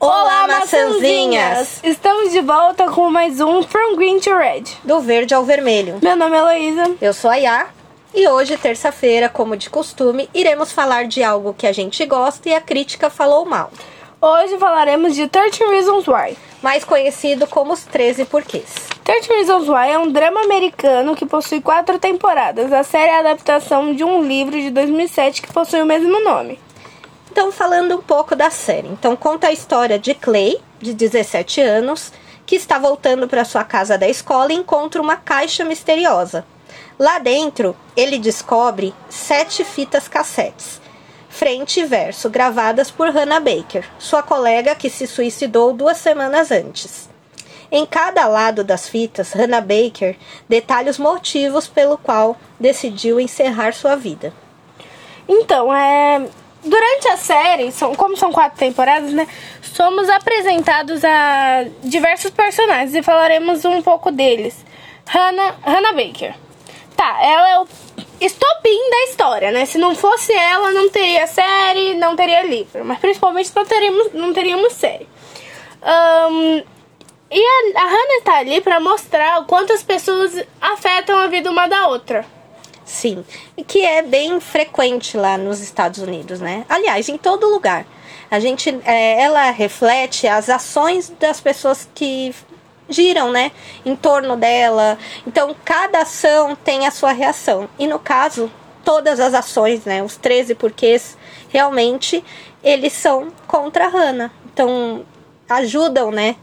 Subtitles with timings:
[0.00, 1.80] Olá, maçãzinhas!
[1.82, 4.62] Estamos de volta com mais um From Green to Red.
[4.84, 5.98] Do verde ao vermelho.
[6.00, 6.96] Meu nome é Heloísa.
[7.00, 7.66] Eu sou a Yá.
[8.14, 12.54] E hoje, terça-feira, como de costume, iremos falar de algo que a gente gosta e
[12.54, 13.72] a crítica falou mal.
[14.22, 16.38] Hoje falaremos de 13 Reasons Why.
[16.62, 18.88] Mais conhecido como os 13 porquês.
[19.02, 22.72] 13 Reasons Why é um drama americano que possui quatro temporadas.
[22.72, 26.56] A série é a adaptação de um livro de 2007 que possui o mesmo nome.
[27.38, 28.88] Então, falando um pouco da série.
[28.88, 32.12] Então, conta a história de Clay, de 17 anos,
[32.44, 36.44] que está voltando para sua casa da escola e encontra uma caixa misteriosa.
[36.98, 40.80] Lá dentro, ele descobre sete fitas cassetes,
[41.28, 47.08] frente e verso, gravadas por Hannah Baker, sua colega que se suicidou duas semanas antes.
[47.70, 50.16] Em cada lado das fitas, Hannah Baker
[50.48, 54.32] detalha os motivos pelo qual decidiu encerrar sua vida.
[55.28, 56.26] Então, é,
[56.64, 59.26] durante a série, são, como são quatro temporadas, né?
[59.62, 64.64] Somos apresentados a diversos personagens e falaremos um pouco deles.
[65.06, 66.34] Hannah, Hannah Baker.
[66.96, 67.68] Tá, ela é o
[68.20, 69.64] estopim da história, né?
[69.66, 72.84] Se não fosse ela, não teria série, não teria livro.
[72.84, 75.08] Mas principalmente não teríamos, não teríamos série.
[75.80, 76.62] Um,
[77.30, 81.50] e a, a Hannah está ali para mostrar o quanto as pessoas afetam a vida
[81.50, 82.37] uma da outra.
[82.88, 83.22] Sim,
[83.54, 86.64] e que é bem frequente lá nos Estados Unidos, né?
[86.70, 87.86] Aliás, em todo lugar.
[88.30, 92.34] A gente, é, ela reflete as ações das pessoas que
[92.88, 93.52] giram, né,
[93.84, 94.98] em torno dela.
[95.26, 97.68] Então, cada ação tem a sua reação.
[97.78, 98.50] E no caso,
[98.82, 101.18] todas as ações, né, os 13 porquês,
[101.50, 102.24] realmente
[102.64, 104.30] eles são contra a Hannah.
[104.46, 105.04] Então,
[105.46, 106.36] ajudam, né,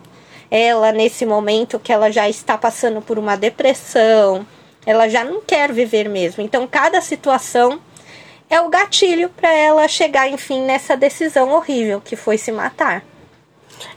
[0.52, 4.46] ela nesse momento que ela já está passando por uma depressão,
[4.86, 6.44] ela já não quer viver mesmo.
[6.44, 7.80] Então, cada situação
[8.50, 13.04] é o gatilho para ela chegar, enfim, nessa decisão horrível que foi se matar.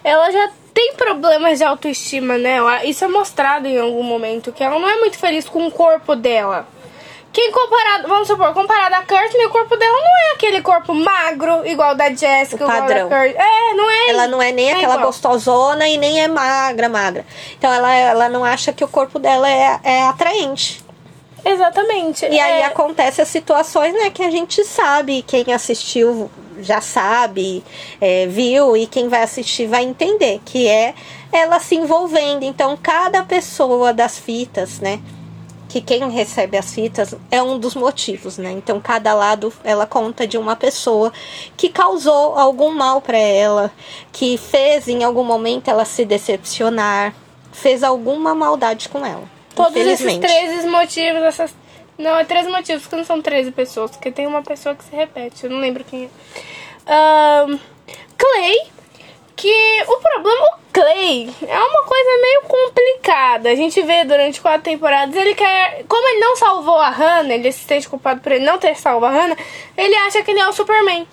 [0.02, 2.58] Ela já tem problemas de autoestima, né?
[2.84, 6.14] Isso é mostrado em algum momento, que ela não é muito feliz com o corpo
[6.14, 6.66] dela.
[7.30, 11.66] Quem comparado, vamos supor, comparado a Courtney, o corpo dela não é aquele corpo magro,
[11.66, 13.12] igual da Jessica, o padrão.
[13.12, 14.10] É, não é.
[14.10, 15.06] Ela não é nem é aquela igual.
[15.06, 17.26] gostosona e nem é magra, magra.
[17.56, 20.82] Então ela, ela não acha que o corpo dela é, é atraente.
[21.44, 22.26] Exatamente.
[22.26, 22.64] E aí é...
[22.64, 27.62] acontece as situações, né, que a gente sabe, quem assistiu já sabe,
[28.00, 30.94] é, viu, e quem vai assistir vai entender, que é
[31.32, 32.42] ela se envolvendo.
[32.42, 35.00] Então, cada pessoa das fitas, né,
[35.68, 38.50] que quem recebe as fitas é um dos motivos, né?
[38.52, 41.12] Então, cada lado ela conta de uma pessoa
[41.56, 43.70] que causou algum mal para ela,
[44.10, 47.14] que fez em algum momento ela se decepcionar,
[47.52, 49.37] fez alguma maldade com ela.
[49.64, 51.54] Todos esses 13 motivos, essas.
[51.98, 54.94] Não, é 13 motivos, porque não são 13 pessoas, porque tem uma pessoa que se
[54.94, 57.44] repete, eu não lembro quem é.
[57.44, 57.58] Um,
[58.16, 58.56] Clay,
[59.34, 63.50] que o problema, o Clay é uma coisa meio complicada.
[63.50, 65.84] A gente vê durante quatro temporadas, ele quer.
[65.88, 69.06] Como ele não salvou a Hannah, ele se sente culpado por ele não ter salvo
[69.06, 69.36] a Hannah,
[69.76, 71.06] ele acha que ele é o Superman.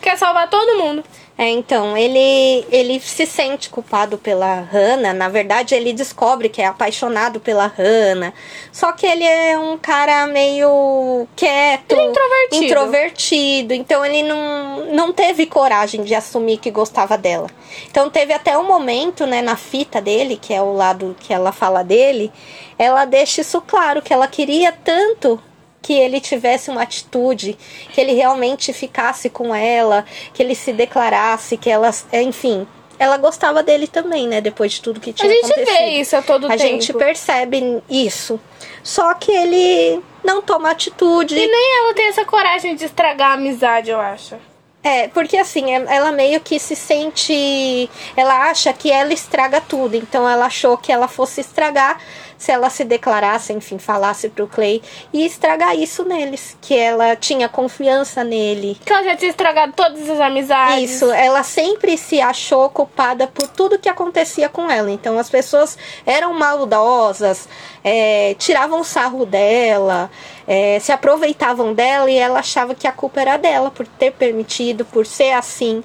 [0.00, 1.04] Quer salvar todo mundo.
[1.38, 5.14] É, então, ele, ele se sente culpado pela Hannah.
[5.14, 8.34] Na verdade, ele descobre que é apaixonado pela Hannah.
[8.70, 12.64] Só que ele é um cara meio quieto, ele é introvertido.
[12.64, 13.74] introvertido.
[13.74, 17.48] Então, ele não, não teve coragem de assumir que gostava dela.
[17.90, 21.52] Então, teve até um momento, né, na fita dele, que é o lado que ela
[21.52, 22.30] fala dele,
[22.78, 25.40] ela deixa isso claro, que ela queria tanto
[25.82, 27.56] que ele tivesse uma atitude,
[27.92, 30.04] que ele realmente ficasse com ela,
[30.34, 32.66] que ele se declarasse, que ela, enfim,
[32.98, 34.42] ela gostava dele também, né?
[34.42, 35.74] Depois de tudo que tinha a gente acontecido.
[35.74, 36.62] vê isso a todo a tempo.
[36.62, 38.38] gente percebe isso.
[38.82, 41.34] Só que ele não toma atitude.
[41.34, 44.36] E nem ela tem essa coragem de estragar a amizade, eu acho.
[44.82, 47.88] É, porque assim, ela meio que se sente.
[48.16, 49.94] Ela acha que ela estraga tudo.
[49.96, 51.98] Então ela achou que ela fosse estragar
[52.40, 54.80] se ela se declarasse, enfim, falasse pro Clay
[55.12, 56.56] e estragar isso neles.
[56.58, 58.80] Que ela tinha confiança nele.
[58.82, 60.90] Que ela já tinha estragado todas as amizades.
[60.90, 64.90] Isso, ela sempre se achou culpada por tudo que acontecia com ela.
[64.90, 65.76] Então as pessoas
[66.06, 67.46] eram maldosas,
[67.84, 70.10] é, tiravam sarro dela,
[70.48, 74.86] é, se aproveitavam dela e ela achava que a culpa era dela por ter permitido,
[74.86, 75.84] por ser assim.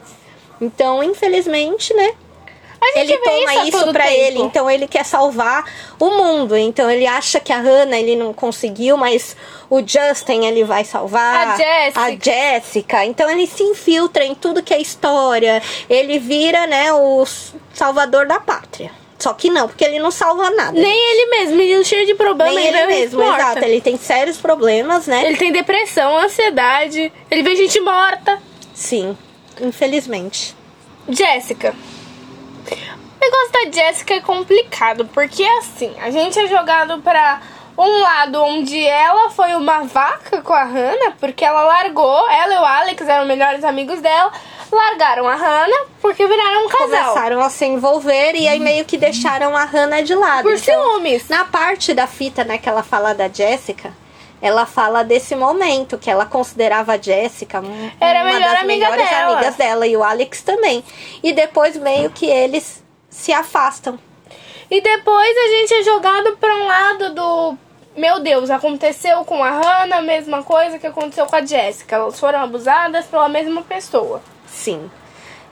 [0.62, 2.13] Então, infelizmente, né?
[2.95, 5.63] Ele toma isso, isso para ele, então ele quer salvar
[5.99, 6.55] o mundo.
[6.55, 9.35] Então ele acha que a Hannah ele não conseguiu, mas
[9.69, 12.01] o Justin ele vai salvar a Jessica.
[12.01, 13.05] a Jessica.
[13.05, 15.61] Então ele se infiltra em tudo que é história.
[15.89, 17.25] Ele vira, né, o
[17.73, 18.91] salvador da pátria.
[19.17, 20.73] Só que não, porque ele não salva nada.
[20.73, 22.55] Nem ele mesmo, ele é cheio de problemas.
[22.55, 23.41] Nem ele, ele mesmo, morta.
[23.41, 23.65] exato.
[23.65, 25.25] Ele tem sérios problemas, né?
[25.25, 28.39] Ele tem depressão, ansiedade, ele vê gente morta.
[28.73, 29.17] Sim,
[29.61, 30.55] infelizmente.
[31.07, 31.73] Jéssica.
[32.71, 37.41] O negócio da Jéssica é complicado, porque assim, a gente é jogado pra
[37.77, 42.57] um lado onde ela foi uma vaca com a Hannah, porque ela largou, ela e
[42.57, 44.31] o Alex eram melhores amigos dela,
[44.71, 47.13] largaram a Hannah porque viraram um casal.
[47.13, 50.44] Começaram a se envolver e aí meio que deixaram a Hannah de lado.
[50.44, 51.27] Por Então, ciúmes.
[51.29, 53.91] Na parte da fita, né, que ela fala da Jéssica,
[54.41, 57.91] ela fala desse momento que ela considerava a Jéssica um-
[58.21, 59.33] uma das amiga melhores dela.
[59.33, 60.83] amigas dela e o Alex também.
[61.23, 63.97] E depois meio que eles se afastam.
[64.69, 67.57] E depois a gente é jogado pra um lado do.
[67.95, 71.95] Meu Deus, aconteceu com a Hannah a mesma coisa que aconteceu com a Jéssica.
[71.95, 74.21] Elas foram abusadas pela mesma pessoa.
[74.47, 74.89] Sim.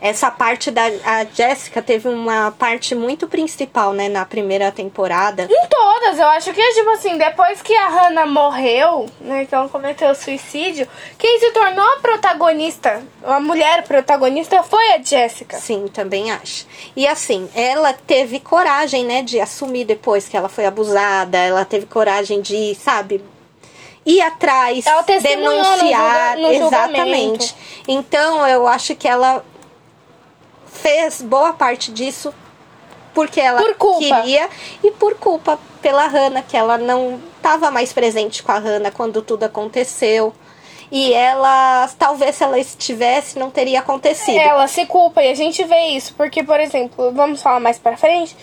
[0.06, 5.48] Essa parte da a Jéssica teve uma parte muito principal, né, na primeira temporada.
[5.50, 9.70] Em todas, eu acho que, tipo assim, depois que a Hannah morreu, né, que ela
[9.70, 10.86] cometeu suicídio,
[11.18, 15.56] quem se tornou a protagonista, a mulher protagonista, foi a Jéssica.
[15.56, 16.68] Sim, também acho.
[16.98, 21.86] E assim, ela teve coragem, né, de assumir depois que ela foi abusada, ela teve
[21.86, 23.24] coragem de, sabe,
[24.06, 27.56] ir atrás, Ela testemunhou no denunciar, julga- no exatamente.
[27.88, 29.42] Então, eu acho que ela
[30.74, 32.34] fez boa parte disso
[33.14, 34.50] porque ela Por queria
[34.84, 39.22] e por culpa pela Hannah, que ela não estava mais presente com a Hannah quando
[39.22, 40.34] tudo aconteceu.
[40.92, 44.38] E ela, talvez se ela estivesse, não teria acontecido.
[44.38, 47.98] Ela se culpa e a gente vê isso, porque, por exemplo, vamos falar mais pra
[47.98, 48.36] frente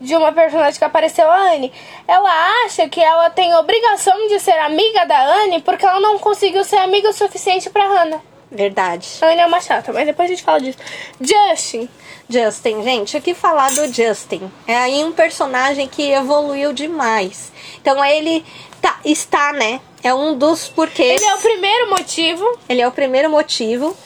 [0.00, 1.70] de uma personagem que apareceu, a Anne.
[2.08, 6.64] Ela acha que ela tem obrigação de ser amiga da Anne porque ela não conseguiu
[6.64, 8.29] ser amiga o suficiente pra Hannah.
[8.50, 9.08] Verdade.
[9.20, 10.78] A Anne é uma chata, mas depois a gente fala disso.
[11.20, 11.88] Justin.
[12.28, 14.50] Justin, gente, o que falar do Justin?
[14.66, 17.52] É aí um personagem que evoluiu demais.
[17.80, 18.44] Então ele
[18.80, 19.80] tá, está, né?
[20.02, 21.20] É um dos porquês.
[21.20, 22.58] Ele é o primeiro motivo.
[22.68, 23.96] Ele é o primeiro motivo.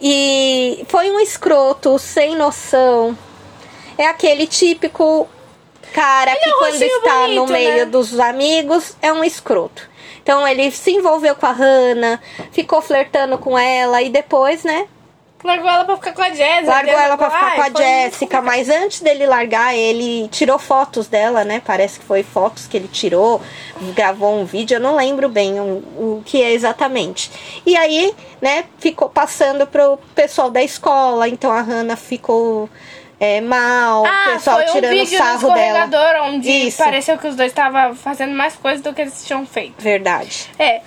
[0.00, 3.16] E foi um escroto, sem noção.
[3.98, 5.28] É aquele típico
[5.92, 7.84] cara Ele que é um quando está no bonito, meio né?
[7.86, 9.88] dos amigos é um escroto.
[10.26, 12.20] Então ele se envolveu com a Hannah,
[12.50, 14.88] ficou flertando com ela e depois, né?
[15.44, 16.66] Largou ela pra ficar com a Jéssica.
[16.66, 21.44] Largou ela pra ficar com a Jéssica, mas antes dele largar, ele tirou fotos dela,
[21.44, 21.62] né?
[21.64, 23.40] Parece que foi fotos que ele tirou,
[23.94, 25.64] gravou um vídeo, eu não lembro bem o,
[25.96, 27.30] o que é exatamente.
[27.64, 28.12] E aí,
[28.42, 32.68] né, ficou passando pro pessoal da escola, então a Hannah ficou
[33.18, 35.56] é, mal, o Ah, pessoal foi um tirando vídeo sarro dela.
[35.56, 36.76] escorregador onde Isso.
[36.78, 39.80] pareceu que os dois estavam fazendo mais coisas do que eles tinham feito.
[39.82, 40.50] Verdade.
[40.58, 40.82] É.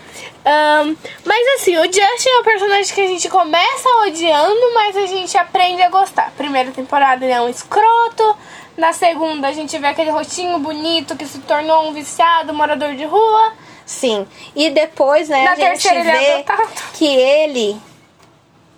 [0.45, 0.95] Ahn,
[1.25, 5.35] mas assim, o Justin é um personagem que a gente começa odiando, mas a gente
[5.37, 6.31] aprende a gostar.
[6.37, 8.37] Primeira temporada ele é um escroto.
[8.77, 13.05] Na segunda a gente vê aquele rostinho bonito que se tornou um viciado, morador de
[13.05, 13.53] rua.
[13.85, 14.27] Sim.
[14.55, 16.45] E depois, né, Na a gente terceira ele é vê
[16.93, 17.81] que ele,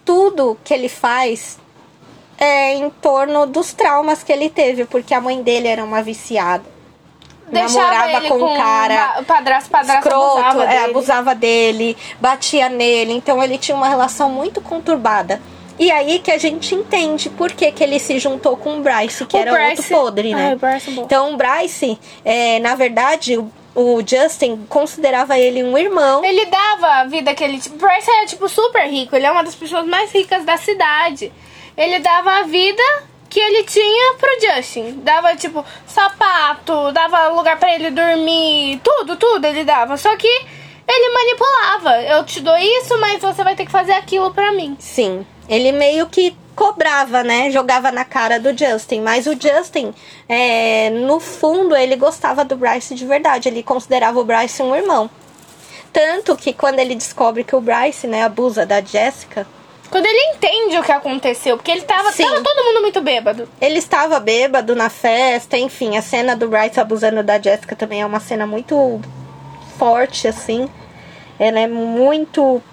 [0.05, 1.59] tudo que ele faz
[2.43, 6.63] é em torno dos traumas que ele teve, porque a mãe dele era uma viciada.
[7.47, 10.85] Deixava namorava com um cara uma- padrasto, padrasto escroto, abusava é, dele.
[10.89, 15.41] abusava dele, batia nele, então ele tinha uma relação muito conturbada.
[15.77, 19.25] E aí que a gente entende por que, que ele se juntou com o Bryce,
[19.25, 20.47] que O era outro Bryce- podre, né?
[20.49, 21.01] Ai, o Bryce é bom.
[21.03, 26.23] então o Bryce, é, na verdade, o, o Justin considerava ele um irmão.
[26.23, 27.59] Ele dava a vida que ele.
[27.59, 29.15] Tipo, Bryce é, tipo, super rico.
[29.15, 31.31] Ele é uma das pessoas mais ricas da cidade.
[31.81, 32.83] Ele dava a vida
[33.27, 34.99] que ele tinha pro Justin.
[35.03, 38.79] Dava, tipo, sapato, dava lugar pra ele dormir.
[38.83, 39.97] Tudo, tudo ele dava.
[39.97, 42.01] Só que ele manipulava.
[42.03, 44.77] Eu te dou isso, mas você vai ter que fazer aquilo pra mim.
[44.79, 47.49] Sim, ele meio que cobrava, né?
[47.49, 49.01] Jogava na cara do Justin.
[49.01, 49.91] Mas o Justin,
[50.29, 53.49] é, no fundo, ele gostava do Bryce de verdade.
[53.49, 55.09] Ele considerava o Bryce um irmão.
[55.91, 59.47] Tanto que quando ele descobre que o Bryce, né, abusa da Jessica,
[59.91, 62.23] Quando ele entende o que aconteceu, porque ele tava, Sim.
[62.23, 63.47] tava todo mundo muito bêbado.
[63.59, 68.05] ele estava bêbado na festa, enfim, a cena do Bryce abusando da Jessica também é
[68.05, 69.01] uma cena muito
[69.77, 70.69] forte, assim.
[71.37, 72.63] Ela é muito.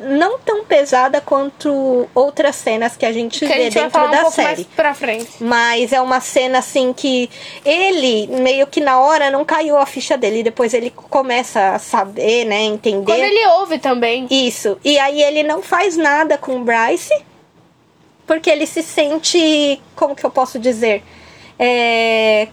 [0.00, 4.00] Não tão pesada quanto outras cenas que a gente Que a vê gente vai dentro
[4.06, 4.64] um da pouco série.
[4.64, 5.28] pra frente.
[5.40, 7.28] Mas é uma cena assim que
[7.64, 10.42] ele meio que na hora não caiu a ficha dele.
[10.42, 12.62] Depois ele começa a saber, né?
[12.62, 13.04] Entender.
[13.04, 14.26] Quando ele ouve também.
[14.30, 14.78] Isso.
[14.84, 17.14] E aí ele não faz nada com o Bryce.
[18.26, 19.80] Porque ele se sente.
[19.96, 21.02] Como que eu posso dizer?
[21.58, 22.48] É,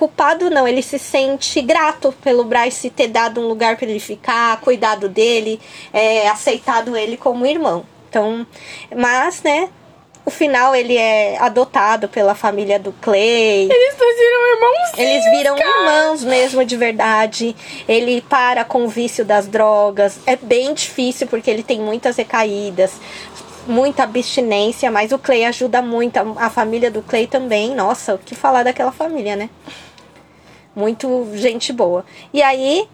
[0.00, 4.58] culpado não, ele se sente grato pelo Bryce ter dado um lugar para ele ficar,
[4.62, 5.60] cuidado dele,
[5.92, 7.84] é, aceitado ele como irmão.
[8.08, 8.46] Então,
[8.96, 9.68] mas, né?
[10.24, 13.68] O final ele é adotado pela família do Clay.
[13.70, 14.98] Eles dois viram irmãos.
[14.98, 17.54] Eles viram irmãos mesmo de verdade.
[17.86, 20.18] Ele para com o vício das drogas.
[20.26, 22.92] É bem difícil porque ele tem muitas recaídas.
[23.66, 27.74] muita abstinência, mas o Clay ajuda muito, a, a família do Clay também.
[27.74, 29.50] Nossa, o que falar daquela família, né?
[30.74, 32.04] Muito gente boa.
[32.32, 32.88] E aí,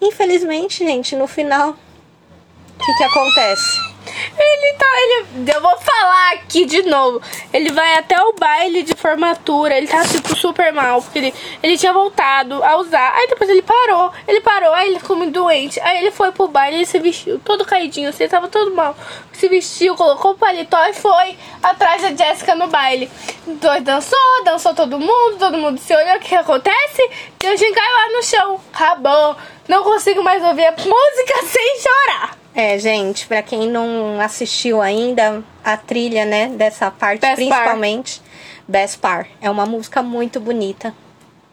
[0.00, 3.91] infelizmente, gente, no final, o que, que acontece?
[4.38, 4.86] Ele tá.
[5.02, 7.20] Ele, eu vou falar aqui de novo.
[7.52, 9.76] Ele vai até o baile de formatura.
[9.76, 11.02] Ele tá, tipo, super mal.
[11.02, 13.14] Porque ele, ele tinha voltado a usar.
[13.14, 14.12] Aí depois ele parou.
[14.26, 15.80] Ele parou, aí ele ficou muito doente.
[15.80, 18.08] Aí ele foi pro baile ele se vestiu todo caidinho.
[18.08, 18.96] Assim, ele tava todo mal.
[19.32, 23.10] Se vestiu, colocou o paletó e foi atrás da Jéssica no baile.
[23.46, 25.38] Dois dançou, dançou todo mundo.
[25.38, 26.16] Todo mundo se olhou.
[26.16, 27.10] O que, que acontece?
[27.42, 28.60] Justin caiu lá no chão.
[28.72, 29.36] Acabou.
[29.68, 32.41] Não consigo mais ouvir a música sem chorar.
[32.54, 38.20] É, gente, pra quem não assistiu ainda a trilha, né, dessa parte, Best principalmente,
[38.68, 39.26] Best Par.
[39.40, 40.94] É uma música muito bonita.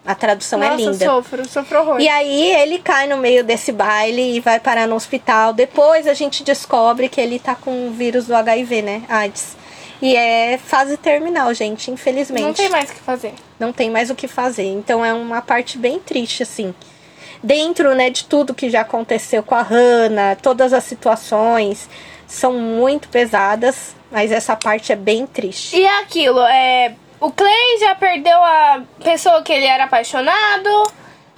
[0.05, 1.05] A tradução é Nossa, linda.
[1.05, 1.99] sofro, sofro horror.
[1.99, 5.53] E aí ele cai no meio desse baile e vai parar no hospital.
[5.53, 9.03] Depois a gente descobre que ele tá com o vírus do HIV, né?
[9.07, 9.55] AIDS.
[10.01, 12.43] E é fase terminal, gente, infelizmente.
[12.43, 13.33] Não tem mais o que fazer.
[13.59, 14.65] Não tem mais o que fazer.
[14.65, 16.73] Então é uma parte bem triste, assim.
[17.41, 21.89] Dentro, né, de tudo que já aconteceu com a Hannah, todas as situações
[22.27, 25.77] são muito pesadas, mas essa parte é bem triste.
[25.77, 26.93] E é aquilo, é.
[27.19, 30.69] O Clay já perdeu a pessoa que ele era apaixonado.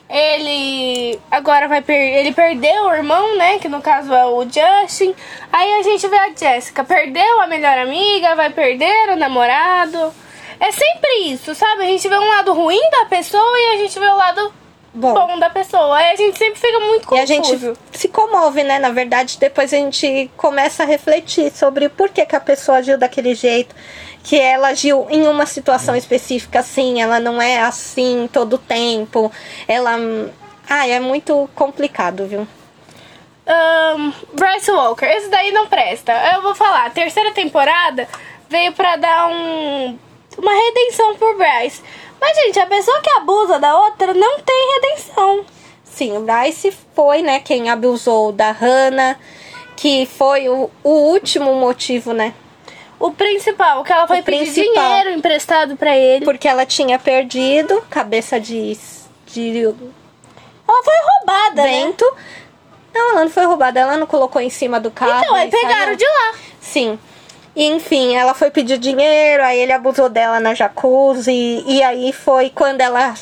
[0.09, 5.15] Ele agora vai per ele perdeu o irmão, né, que no caso é o Justin.
[5.51, 10.13] Aí a gente vê a Jessica, perdeu a melhor amiga, vai perder o namorado.
[10.59, 11.83] É sempre isso, sabe?
[11.83, 14.53] A gente vê um lado ruim da pessoa e a gente vê o lado
[14.93, 15.13] Bom.
[15.13, 15.95] bom, da pessoa.
[15.97, 17.21] Aí a gente sempre fica muito E confuso.
[17.21, 18.77] a gente se comove, né?
[18.77, 22.97] Na verdade, depois a gente começa a refletir sobre por que, que a pessoa agiu
[22.97, 23.73] daquele jeito.
[24.23, 29.31] Que ela agiu em uma situação específica assim, ela não é assim todo tempo.
[29.67, 29.97] Ela.
[30.69, 32.47] Ah, é muito complicado, viu?
[33.47, 36.13] Ahn, Bryce Walker, esse daí não presta.
[36.33, 38.07] Eu vou falar, a terceira temporada
[38.49, 39.97] veio pra dar um
[40.37, 41.81] uma redenção pro Bryce.
[42.21, 45.43] Mas, gente, a pessoa que abusa da outra não tem redenção.
[45.83, 49.17] Sim, o Bryce foi, né, quem abusou da Hannah,
[49.75, 52.33] que foi o, o último motivo, né?
[52.99, 54.73] O principal, que ela foi O pedir principal.
[54.87, 56.23] dinheiro emprestado pra ele.
[56.23, 58.77] Porque ela tinha perdido cabeça de,
[59.25, 61.83] de Ela foi roubada, né?
[61.85, 62.05] vento.
[62.93, 65.19] Não, ela não foi roubada, ela não colocou em cima do carro.
[65.23, 65.97] Então, aí pegaram saiu.
[65.97, 66.33] de lá.
[66.59, 66.99] Sim.
[67.55, 71.63] E, enfim, ela foi pedir dinheiro, aí ele abusou dela na jacuzzi.
[71.67, 73.13] E aí foi quando ela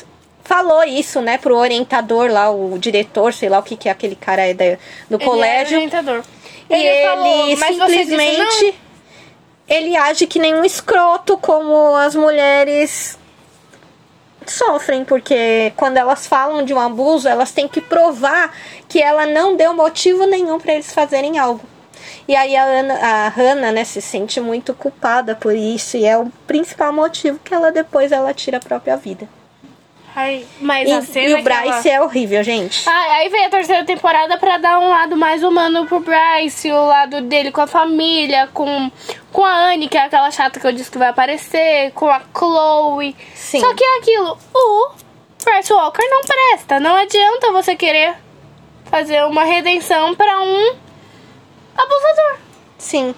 [0.44, 4.14] falou isso, né, pro orientador lá, o diretor, sei lá o que que é aquele
[4.16, 4.76] cara da-
[5.08, 5.66] do Ele colégio.
[5.74, 6.22] era orientador.
[6.68, 8.74] E ele, falou, "Mas você disse simplesmente não?"
[9.68, 13.18] ele age que nem um escroto como as mulheres
[14.46, 18.52] sofrem, porque quando elas falam de um abuso, elas têm que provar
[18.88, 21.60] que ela não deu motivo nenhum para eles fazerem algo.
[22.30, 26.16] E aí a, Ana, a Hannah, né, se sente muito culpada por isso e é
[26.16, 29.28] o principal motivo que ela depois ela tira a própria vida.
[30.14, 32.88] Ai, mas E, a cena e o ela- Bryce é horrível, gente.
[32.88, 36.86] Ah, aí vem a terceira temporada pra dar um lado mais humano pro Bryce, o
[36.86, 38.92] lado dele com a família, com,
[39.32, 42.20] com a Anne, que é aquela chata que eu disse que vai aparecer, com a
[42.32, 43.16] Chloe.
[43.34, 43.58] Sim.
[43.58, 44.90] Só que é aquilo, o
[45.44, 46.78] Bryce Walker não presta.
[46.78, 48.14] Não adianta você querer
[48.84, 50.89] fazer uma redenção pra um
[51.82, 52.38] abusador.
[52.78, 53.14] Sim.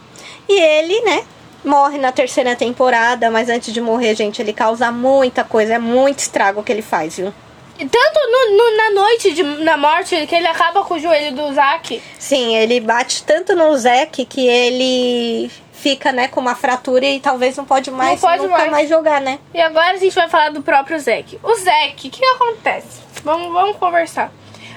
[0.48, 1.24] E ele, né,
[1.64, 6.18] morre na terceira temporada, mas antes de morrer, gente, ele causa muita coisa, é muito
[6.20, 7.32] estrago que ele faz, viu?
[7.78, 11.34] E tanto no- no- na noite de, na morte que ele acaba com o joelho
[11.34, 12.02] do Zack.
[12.18, 17.56] Sim, ele bate tanto no Zack que ele fica, né, com uma fratura e talvez
[17.56, 18.70] não pode mais, pode nunca mais.
[18.70, 18.88] mais.
[18.88, 19.38] jogar, né?
[19.54, 21.40] E agora a gente vai falar do próprio Zack.
[21.42, 23.00] O Zack, o que acontece?
[23.24, 24.30] Vamos, vamos conversar.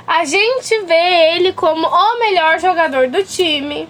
[0.08, 3.88] A gente vê ele como o melhor jogador do time.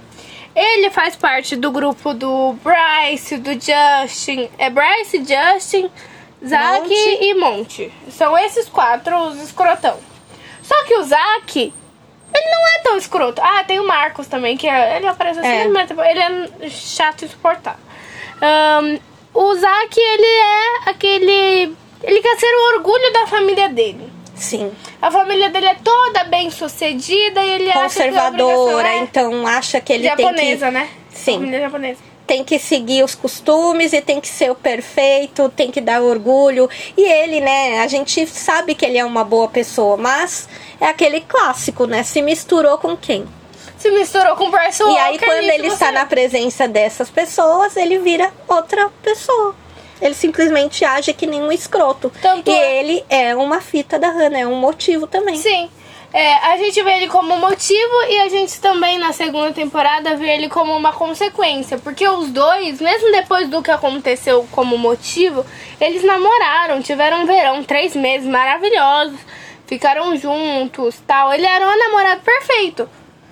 [0.56, 4.50] Ele faz parte do grupo do Bryce, do Justin.
[4.58, 5.92] É Bryce, Justin,
[6.46, 7.18] Zack Monte.
[7.22, 7.94] e Monte.
[8.10, 9.98] São esses quatro os escrotão.
[10.64, 11.60] Só que o Zack,
[12.34, 13.42] ele não é tão escroto.
[13.44, 15.68] Ah, tem o Marcos também, que é- ele aparece assim, É.
[15.68, 16.20] mas ele
[16.66, 17.80] é chato e insuportável.
[18.42, 18.98] Ahn,
[19.34, 21.76] o Zack, ele é aquele.
[22.02, 24.15] Ele quer ser o orgulho da família dele.
[24.36, 24.72] Sim.
[25.02, 28.98] A família dele é toda bem sucedida e ele acha que a Conservadora, obrigação é
[29.00, 30.90] então acha que ele japonesa, tem né?
[31.14, 31.34] Sim.
[31.36, 32.00] Família japonesa.
[32.00, 36.02] que tem que seguir os costumes e tem que ser o perfeito, tem que dar
[36.02, 36.70] orgulho.
[36.98, 40.50] E ele, né, a gente sabe que ele é uma boa pessoa, mas
[40.80, 42.04] é aquele clássico, né?
[42.04, 43.26] Se misturou com quem?
[43.78, 44.84] Se misturou com o Bryce.
[44.84, 49.56] E aí, quando nisso ele está na presença dessas pessoas, ele vira outra pessoa.
[50.06, 52.12] Ele simplesmente age que nem um escroto.
[52.22, 55.36] Tanto e é- ele é uma fita da Hannah, é um motivo também.
[55.36, 55.68] Sim.
[56.14, 60.30] É, a gente vê ele como motivo e a gente também na segunda temporada vê
[60.36, 61.80] ele como uma consequência.
[61.80, 65.44] Porque os dois, mesmo depois do que aconteceu como motivo,
[65.82, 69.20] eles namoraram, tiveram um verão, três meses maravilhosos,
[69.66, 71.34] ficaram juntos tal.
[71.34, 72.88] Ele era um namorado perfeito.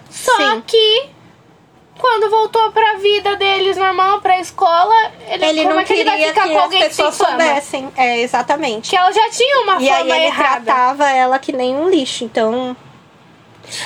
[0.09, 0.63] Só Sim.
[0.67, 1.12] que
[2.03, 4.93] quando voltou pra vida deles normal, pra escola,
[5.25, 7.29] ele, Ele não é que ele queria ficar que com as alguém que pessoas fama?
[7.29, 7.89] soubessem.
[7.95, 8.89] É, exatamente.
[8.89, 10.65] Que ela já tinha uma E aí fama ele errada.
[10.65, 12.75] tratava ela que nem um lixo, então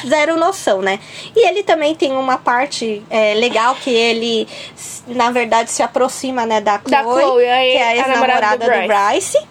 [0.07, 0.99] zero noção, né?
[1.35, 4.47] E ele também tem uma parte é, legal que ele,
[5.05, 8.55] na verdade, se aproxima, né, da Chloe, Da Chloe, aí que é a a namorada
[8.55, 9.47] ex-namorada do do, Bryce.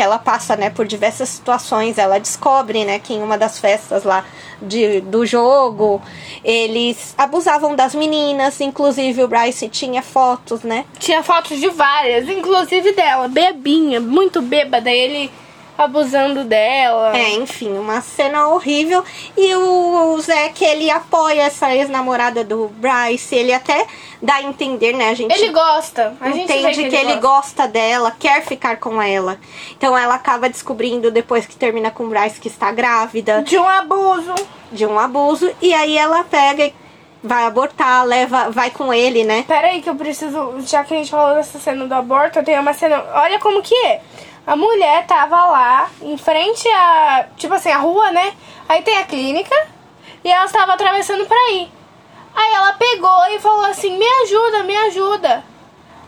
[0.00, 4.02] Que ela passa, né, por diversas situações, ela descobre, né, que em uma das festas
[4.02, 4.24] lá
[4.62, 6.00] de, do jogo,
[6.42, 10.86] eles abusavam das meninas, inclusive o Bryce tinha fotos, né?
[10.98, 15.30] Tinha fotos de várias, inclusive dela, bebinha, muito bêbada, ele
[15.84, 17.16] abusando dela.
[17.16, 19.04] É, enfim, uma cena horrível.
[19.36, 23.34] E o, o Zack, ele apoia essa ex-namorada do Bryce.
[23.34, 23.86] Ele até
[24.22, 25.08] dá a entender, né?
[25.10, 26.14] A gente Ele gosta.
[26.20, 29.38] A gente entende que, ele, gosta dela, quer ficar com ela.
[29.76, 33.66] Então ela acaba descobrindo depois que termina com o Bryce que está grávida De um
[33.66, 34.34] abuso.
[34.70, 35.50] de um abuso.
[35.60, 36.74] E aí ela pega e
[37.22, 39.44] vai abortar, leva, vai com ele, né?
[39.46, 42.58] Pera aí que eu preciso, já que a gente falou dessa cena do aborto, tem
[42.58, 44.00] uma cena, olha como que é.
[44.46, 48.32] A mulher tava lá, em frente a, tipo assim, a rua, né?
[48.68, 49.54] Aí tem a clínica,
[50.24, 51.70] e ela estava atravessando pra ir.
[52.34, 55.44] Aí ela pegou e falou assim, me ajuda, me ajuda.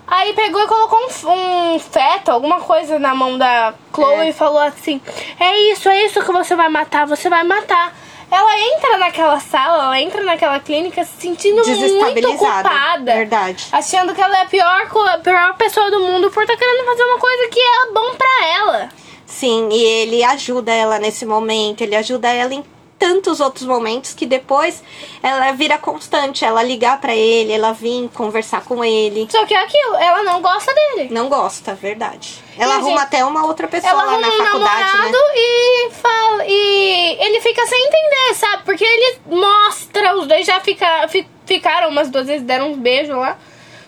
[0.07, 4.29] Aí pegou e colocou um, um feto, alguma coisa na mão da Chloe É.
[4.29, 5.01] e falou assim:
[5.39, 7.95] É isso, é isso que você vai matar, você vai matar.
[8.33, 13.13] Ela entra naquela sala, ela entra naquela clínica se sentindo muito culpada.
[13.13, 13.67] Verdade.
[13.71, 17.03] Achando que ela é a pior, a pior pessoa do mundo por estar querendo fazer
[17.03, 18.89] uma coisa que é bom pra ela.
[19.27, 22.65] Sim, e ele ajuda ela nesse momento, ele ajuda ela em
[23.03, 24.81] tantos outros momentos que depois
[25.21, 29.27] ela vira constante, ela ligar pra ele, ela vir conversar com ele.
[29.29, 31.09] Só que é aquilo, ela não gosta dele.
[31.11, 32.41] Não gosta, verdade.
[32.57, 35.13] Ela E, arruma gente, até uma outra pessoa Ela lá arruma na um faculdade, namorado
[35.13, 35.19] né?
[35.35, 36.45] e fala.
[36.47, 38.63] E ele fica sem entender, sabe?
[38.65, 43.17] Porque ele mostra, os dois já fica, fi- ficaram umas duas vezes, deram uns beijos
[43.17, 43.37] lá.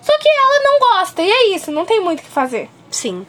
[0.02, 2.68] Só que ela não gosta, e é isso, não tem muito o que fazer.
[2.90, 3.24] Sim.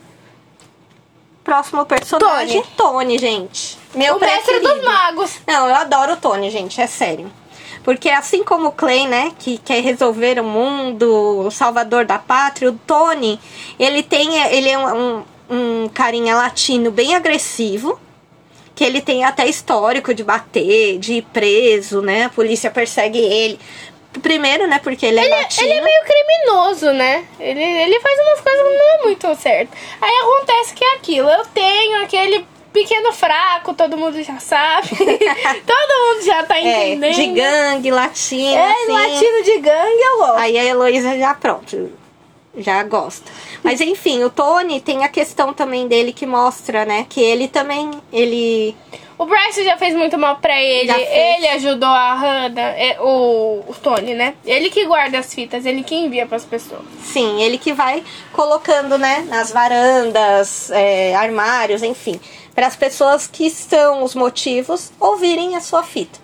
[1.43, 3.74] Próximo personagem, Tony, gente.
[3.95, 5.39] Meu o mestre dos magos.
[5.47, 7.31] Não, eu adoro o Tony, gente, é sério.
[7.83, 12.69] Porque assim como o Clay, né, que quer resolver o mundo, o salvador da pátria,
[12.69, 13.39] o Tony,
[13.79, 15.23] ele tem, ele é um, um,
[15.83, 17.99] um carinha latino bem agressivo,
[18.73, 23.59] que ele tem até histórico de bater, de ir preso, né, a polícia persegue ele.
[24.21, 25.67] Primeiro, né, porque ele é Ele, latino.
[25.67, 27.25] ele é meio criminoso, né?
[27.39, 29.77] Ele, ele faz umas coisas não é muito certo.
[30.01, 31.29] Aí acontece que é aquilo.
[31.29, 34.89] Eu tenho aquele pequeno fraco, todo mundo já sabe.
[35.65, 37.15] todo mundo já tá é, entendendo.
[37.15, 38.91] de gangue, latino, É, assim.
[38.91, 40.37] latino de gangue, é louco.
[40.37, 41.89] Aí a Heloísa já pronto,
[42.57, 43.31] já gosta.
[43.63, 47.05] Mas enfim, o Tony tem a questão também dele que mostra, né?
[47.09, 48.75] Que ele também, ele...
[49.17, 50.91] O Bryce já fez muito mal pra ele.
[50.91, 54.33] Ele ajudou a Hannah, é, o, o Tony, né?
[54.45, 56.81] Ele que guarda as fitas, ele que envia pras pessoas.
[57.01, 59.25] Sim, ele que vai colocando, né?
[59.29, 62.19] Nas varandas, é, armários, enfim.
[62.55, 66.19] Para as pessoas que são os motivos ouvirem a sua fita.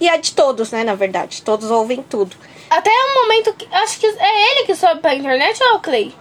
[0.00, 0.82] E a de todos, né?
[0.82, 2.34] Na verdade, todos ouvem tudo.
[2.70, 3.68] Até o momento que.
[3.70, 6.14] Acho que é ele que sobe pra internet ou é o Clay?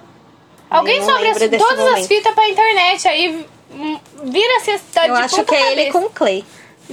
[0.69, 2.08] Alguém sobe as, todas as momento.
[2.08, 5.99] fitas pra internet, aí hum, vira-se a cidade Eu de acho que é ele com
[5.99, 6.43] o Clay.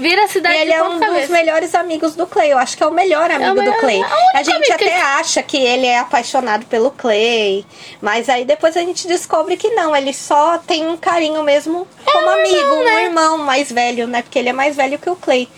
[0.01, 1.33] Vira a cidade Ele de é um dos cabeça.
[1.33, 2.53] melhores amigos do Clay.
[2.53, 4.01] Eu acho que é o melhor amigo melhor- do Clay.
[4.01, 7.65] é o A gente até ele- acha que ele é apaixonado pelo Clay.
[8.01, 9.95] Mas aí depois a gente descobre que não.
[9.95, 12.57] Ele só tem um carinho mesmo como um amigo.
[12.57, 13.05] irmão, um né?
[13.05, 14.23] irmão mais velho, né?
[14.23, 15.49] Porque ele é mais velho que o Clay.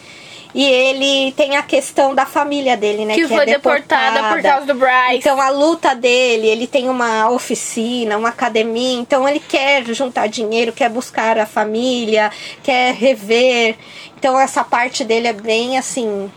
[0.55, 3.15] E ele tem a questão da família dele, né?
[3.15, 5.17] Que é foi deportada por causa do Bryce.
[5.17, 10.73] Então a luta dele, ele tem uma oficina, uma academia, então ele quer juntar dinheiro,
[10.73, 12.31] quer buscar a família,
[12.63, 13.77] quer rever.
[14.19, 16.31] Então essa parte dele é bem assim.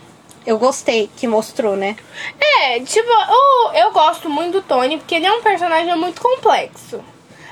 [0.46, 1.96] Eu gostei que mostrou, né?
[2.40, 7.00] É, tipo, o- eu gosto muito do Tony porque ele é um personagem muito complexo.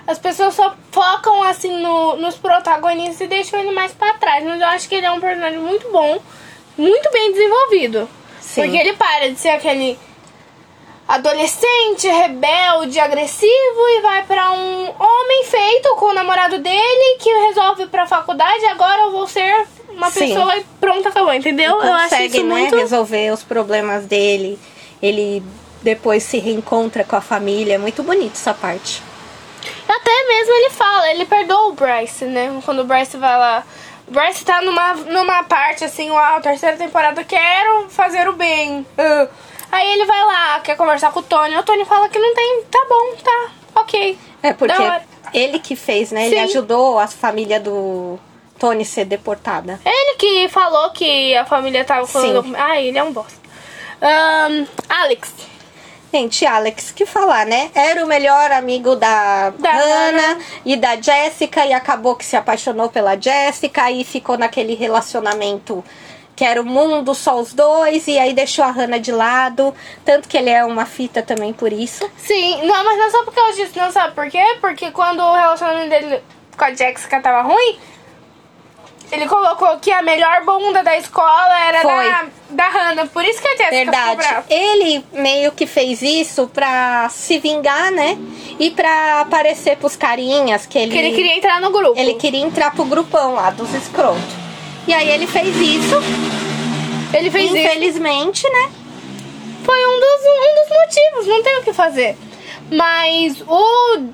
[0.07, 4.45] As pessoas só focam assim no- nos protagonistas e deixam ele mais pra trás.
[4.45, 6.21] Mas eu acho que ele é um personagem muito bom,
[6.77, 8.09] muito bem desenvolvido.
[8.41, 8.63] Sim.
[8.63, 9.99] Porque ele para de ser aquele
[11.07, 17.85] adolescente, rebelde, agressivo e vai pra um homem feito com o namorado dele que resolve
[17.85, 18.65] ir pra faculdade.
[18.67, 20.29] Agora eu vou ser uma Sim.
[20.29, 21.83] pessoa e pronto, acabou, entendeu?
[21.83, 22.77] eu acho isso né, muito.
[22.77, 24.59] resolver os problemas dele.
[25.03, 25.43] Ele
[25.83, 27.75] depois se reencontra com a família.
[27.75, 29.03] É muito bonito essa parte.
[29.87, 32.61] Até mesmo ele fala, ele perdoa o Bryce, né?
[32.65, 33.65] Quando o Bryce vai lá
[34.09, 38.81] Bryce tá numa, numa parte assim, uau, terceira temporada, quero fazer o bem.
[38.81, 39.29] Uh.
[39.73, 41.57] Aí ele vai lá, quer conversar com o Tony.
[41.57, 42.63] O Tony fala que não tem.
[42.71, 44.19] Tá bom, tá, ok.
[44.43, 44.83] É porque
[45.33, 46.27] ele que fez, né?
[46.27, 46.43] Ele Sim.
[46.43, 48.19] ajudou a família do
[48.59, 49.81] Tony ser deportada.
[49.85, 52.45] Ele que falou que a família tava falando.
[52.45, 52.55] Sim.
[52.57, 53.41] Ah, ele é um bosta.
[54.01, 55.33] Ahn, Alex.
[56.15, 57.73] Gente, Alex, que falar, né?
[57.75, 60.39] Era o melhor amigo da, Da Hannah Hannah.
[60.65, 65.83] e da Jessica e acabou que se apaixonou pela Jessica e ficou naquele relacionamento
[66.37, 69.75] que era o mundo só os dois e aí deixou a Hannah de lado,
[70.05, 72.09] tanto que ele é uma fita também por isso.
[72.17, 74.57] Sim, não, mas não só porque eu disse, não sabe por quê?
[74.61, 76.23] Porque quando o relacionamento dele
[76.57, 77.77] com a Jessica tava ruim,
[79.13, 82.11] ele colocou que a melhor bunda da escola era Foi.
[82.11, 83.07] da, da Hannah.
[83.07, 84.17] Por isso que a Jessica ficou Verdade.
[84.17, 84.45] brava.
[84.51, 88.19] Ele meio que fez isso pra se vingar, né?
[88.59, 91.99] E pra aparecer pros carinhas que ele Que ele queria entrar no grupo.
[91.99, 94.23] ele queria entrar pro grupão lá dos escrotos.
[94.87, 95.97] E aí ele fez isso.
[97.13, 97.57] Ele fez isso.
[97.57, 98.71] Infelizmente, né?
[99.65, 102.17] Foi um dos, um dos motivos, não tem o que fazer.
[102.71, 104.09] Mas o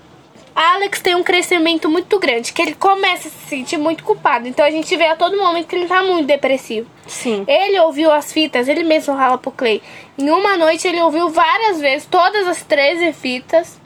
[0.63, 4.47] Alex tem um crescimento muito grande, que ele começa a se sentir muito culpado.
[4.47, 6.87] Então a gente vê a todo momento que ele tá muito depressivo.
[7.07, 7.47] Sim.
[7.49, 9.81] Ele ouviu as fitas, ele mesmo rala pro Clay.
[10.19, 13.81] Em uma noite ele ouviu várias vezes, todas as 13 fitas.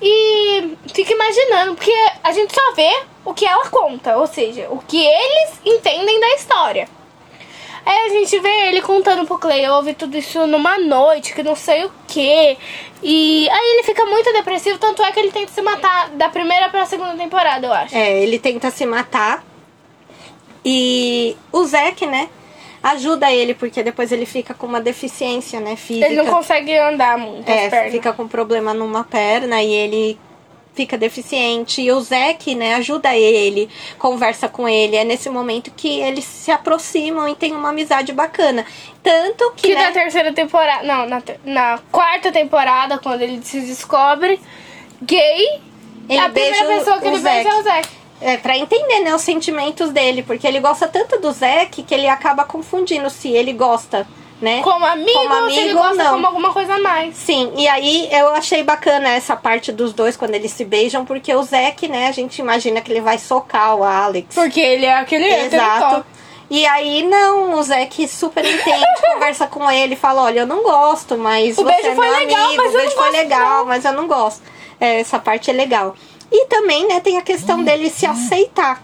[0.00, 2.90] E fica imaginando, porque a gente só vê
[3.22, 6.88] o que ela conta, ou seja, o que eles entendem da história.
[7.84, 11.42] Aí a gente vê ele contando pro Clay, eu ouvi tudo isso numa noite, que
[11.42, 12.56] não sei o que.
[13.02, 16.68] E aí ele fica muito depressivo, tanto é que ele tenta se matar da primeira
[16.68, 17.96] pra segunda temporada, eu acho.
[17.96, 19.44] É, ele tenta se matar.
[20.64, 22.28] E o Zack, né?
[22.80, 25.74] Ajuda ele, porque depois ele fica com uma deficiência, né?
[25.74, 26.06] Física.
[26.06, 30.18] Ele não consegue andar muito É, fica com problema numa perna e ele
[30.74, 31.82] fica deficiente.
[31.82, 34.96] E o Zack, né, ajuda ele, conversa com ele.
[34.96, 38.64] É nesse momento que eles se aproximam e tem uma amizade bacana.
[39.02, 40.82] Tanto que, Que né, na terceira temporada.
[40.84, 44.40] Não, na, ter- na quarta temporada, quando ele se descobre
[45.02, 45.60] gay,
[46.08, 47.64] Ele a primeira pessoa que ele beija é o Zack.
[47.64, 47.88] Zack.
[48.24, 50.22] É, pra entender, né, os sentimentos dele.
[50.22, 54.06] Porque ele gosta tanto do Zack que ele acaba confundindo se ele gosta,
[54.42, 54.60] né?
[54.62, 56.10] Como amigo, Como ele amigo ou gosta não.
[56.14, 57.16] como alguma coisa a mais.
[57.16, 61.32] Sim, e aí eu achei bacana essa parte dos dois quando eles se beijam, porque
[61.34, 64.34] o Zack, né, a gente imagina que ele vai socar o Alex.
[64.34, 65.54] Porque ele é aquele Exato.
[65.54, 66.06] Exato.
[66.50, 71.16] E aí, não, o Zack super entende, conversa com ele, fala, olha, eu não gosto,
[71.16, 73.64] mas O você beijo é foi meu legal, amigo, mas o beijo foi legal, não."
[73.66, 74.42] mas eu não gosto.
[74.78, 75.94] É, essa parte é legal.
[76.30, 78.82] E também, né, tem a questão dele se aceitar.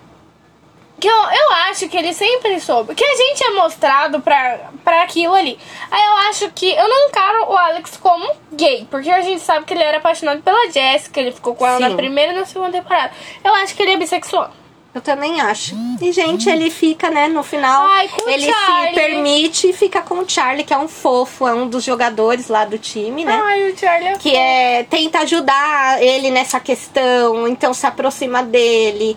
[1.01, 2.95] Que eu, eu acho que ele sempre soube.
[2.95, 5.59] Que a gente é mostrado pra, pra aquilo ali.
[5.91, 6.71] Aí eu acho que.
[6.71, 8.87] Eu não encaro o Alex como gay.
[8.91, 11.21] Porque a gente sabe que ele era apaixonado pela Jessica.
[11.21, 11.89] Ele ficou com ela Sim.
[11.89, 13.13] na primeira e na segunda temporada.
[13.45, 14.53] Eu acho que ele é bissexual.
[14.95, 15.77] Eu também acho.
[16.01, 20.01] E, gente, ele fica, né, no final, Ai, com o ele se permite e fica
[20.01, 23.39] com o Charlie, que é um fofo, é um dos jogadores lá do time, né?
[23.41, 29.17] Ai, o Charlie é que é tenta ajudar ele nessa questão, então se aproxima dele,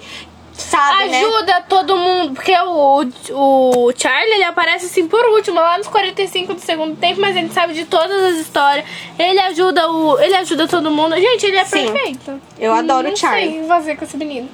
[0.61, 1.23] sabe, né?
[1.23, 6.53] Ajuda todo mundo, porque o, o Charlie ele aparece assim por último, lá nos 45
[6.55, 8.85] do segundo tempo, mas ele sabe de todas as histórias.
[9.17, 10.19] Ele ajuda o.
[10.19, 11.15] Ele ajuda todo mundo.
[11.15, 11.91] Gente, ele é Sim.
[11.91, 12.41] perfeito.
[12.59, 13.59] Eu adoro Não o Charlie.
[13.59, 14.49] sei fazer com esse menino.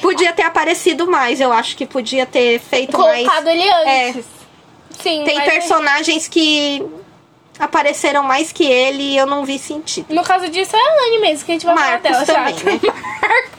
[0.00, 3.26] Podia ter aparecido mais, eu acho que podia ter feito mais.
[3.26, 3.68] Colocado ele
[4.08, 4.24] antes.
[5.02, 6.82] Sim, Tem personagens que
[7.58, 10.14] apareceram mais que ele e eu não vi sentido.
[10.14, 12.52] No caso disso, é a Anne mesmo, que a gente vai Marcos falar dela.
[12.52, 12.80] também, né?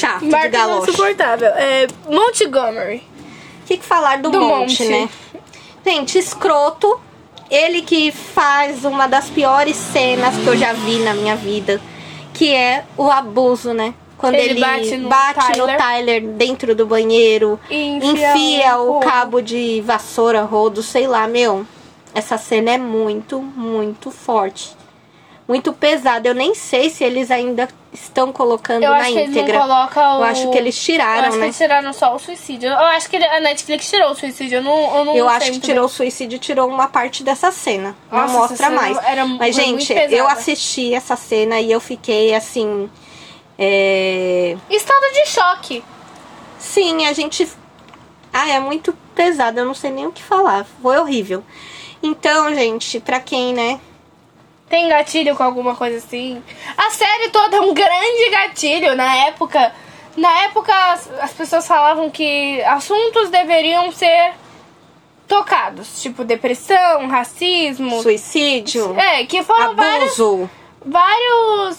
[0.00, 0.90] Chato de Marcos é galoche.
[0.90, 1.48] insuportável.
[1.56, 3.02] É Montgomery.
[3.64, 4.88] O que, que falar do, Do monte, Monte.
[4.88, 5.08] né?
[5.86, 7.00] Gente, escroto.
[7.50, 11.80] Ele que faz uma das piores cenas que eu já vi na minha vida,
[12.32, 13.92] que é o abuso, né?
[14.16, 15.78] Quando Ele ele, bate bate, no no, Tyler.
[15.78, 16.22] Tyler.
[16.22, 21.66] dentro do banheiro, E enfia enfia o o cabo de vassoura, rodo, sei lá, meu.
[22.14, 24.76] Essa cena é muito, muito forte.
[25.50, 26.28] Muito pesada.
[26.28, 29.58] Eu nem sei se eles ainda estão colocando Eu na acho que eles íntegra.
[29.58, 30.18] não colocam o...
[30.20, 31.44] Eu acho que eles Eu tiraram, acho que né?
[31.46, 32.68] eles tiraram só o suicídio.
[32.68, 34.58] Eu acho que a Netflix tirou o suicídio.
[34.58, 37.96] Eu não, eu não Eu acho que tirou o suicídio, tirou uma parte dessa cena.
[38.12, 38.96] Nossa, não mostra mais.
[39.04, 42.88] era- Mas, gente, eu assisti essa cena e eu fiquei assim.
[43.58, 44.76] é, bem.
[44.78, 45.84] Estado de choque.
[46.60, 47.48] Sim, a gente.
[48.32, 50.64] Ah, é muito pesado, eu não sei nem o que falar.
[50.80, 51.42] Foi horrível.
[52.00, 53.80] Então, gente, pra quem, né?
[54.70, 56.42] Tem gatilho com alguma coisa assim.
[56.78, 59.72] A série toda é um grande gatilho na época.
[60.16, 64.32] Na época as, as pessoas falavam que assuntos deveriam ser
[65.28, 68.00] tocados, tipo depressão, racismo.
[68.02, 70.50] Suicídio, É, que foram vários, abuso.
[70.84, 71.78] vários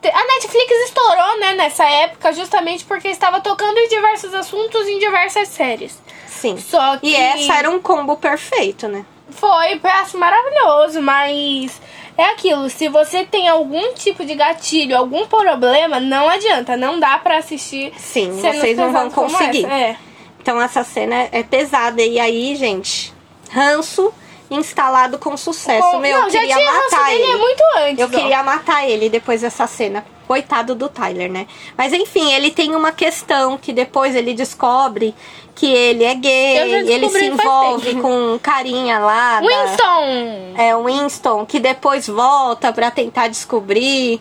[0.00, 4.98] te- A Netflix estourou, né, nessa época, justamente porque estava tocando em diversos assuntos em
[5.00, 6.00] diversas séries.
[6.26, 6.56] Sim.
[6.58, 9.04] Só que E essa era um combo perfeito, né?
[9.30, 11.80] foi peço maravilhoso, mas
[12.18, 17.16] é aquilo, se você tem algum tipo de gatilho, algum problema, não adianta, não dá
[17.18, 17.92] pra assistir.
[17.96, 19.64] Sim, vocês não vão conseguir.
[19.64, 19.96] É.
[20.40, 22.02] Então essa cena é pesada.
[22.02, 23.14] E aí, gente,
[23.50, 24.12] ranço
[24.50, 25.90] instalado com sucesso.
[25.90, 27.36] Com- Meu, não, eu queria matar dele ele.
[27.38, 27.98] muito antes.
[28.00, 28.10] Eu ó.
[28.10, 30.04] queria matar ele depois dessa cena.
[30.28, 31.46] Coitado do Tyler, né?
[31.76, 35.14] Mas enfim, ele tem uma questão que depois ele descobre
[35.54, 36.58] que ele é gay,
[36.92, 39.40] ele se envolve com um carinha lá.
[39.40, 40.54] da- Winston!
[40.58, 44.20] é o Winston, que depois volta pra tentar descobrir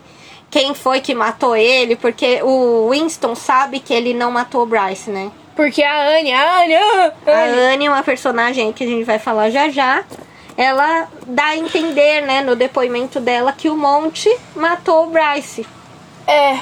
[0.49, 5.09] quem foi que matou ele, porque o Winston sabe que ele não matou o Bryce,
[5.11, 5.29] né?
[5.57, 7.59] Porque a Anne, a Anne, ah, A Anne.
[7.73, 10.03] Anne, uma personagem que a gente vai falar já já,
[10.55, 15.67] ela dá a entender, né, no depoimento dela, que o Monte matou o Bryce.
[16.27, 16.59] É.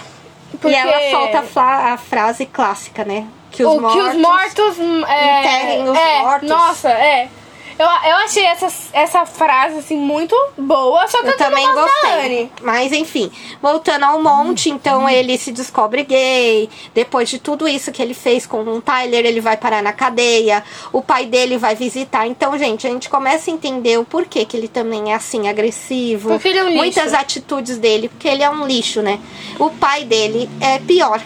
[0.51, 3.27] Porque E ela solta a, a frase clássica, né?
[3.51, 4.01] Que os o mortos.
[4.01, 6.49] que os mortos hum, é, enterrem os é, mortos.
[6.49, 7.29] Nossa, é.
[7.77, 12.49] Eu, eu achei essa, essa frase assim muito boa, só que eu, Eu também gostei.
[12.61, 13.29] Mas enfim,
[13.61, 16.69] voltando ao monte, então ele se descobre gay.
[16.93, 20.63] Depois de tudo isso que ele fez com o Tyler, ele vai parar na cadeia.
[20.93, 22.25] O pai dele vai visitar.
[22.25, 26.29] Então, gente, a gente começa a entender o porquê que ele também é assim, agressivo.
[26.29, 26.77] Porque ele é um lixo.
[26.77, 29.19] Muitas atitudes dele, porque ele é um lixo, né?
[29.59, 31.21] O pai dele é pior.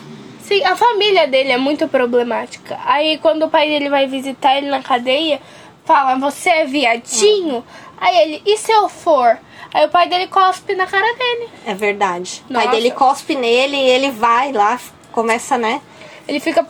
[0.50, 2.80] Sim, a família dele é muito problemática.
[2.84, 5.40] Aí quando o pai dele vai visitar ele na cadeia,
[5.90, 7.64] fala, você é viadinho?
[7.98, 9.40] Aí ele, e se eu for?
[9.74, 11.50] Aí o pai dele cospe na cara dele.
[11.66, 12.44] É verdade.
[12.50, 12.68] O Nossa.
[12.68, 14.80] pai dele cospe nele e ele vai lá,
[15.12, 15.82] começa, né?
[16.28, 16.66] Ele fica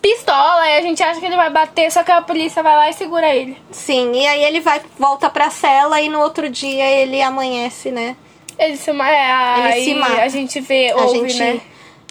[0.00, 2.88] pistola e a gente acha que ele vai bater, só que a polícia vai lá
[2.90, 3.56] e segura ele.
[3.70, 8.16] Sim, e aí ele vai, volta pra cela e no outro dia ele amanhece, né?
[8.58, 9.30] Ele se, ma- é,
[9.72, 10.22] aí se mata.
[10.22, 11.60] A gente vê, a ouve, gente né?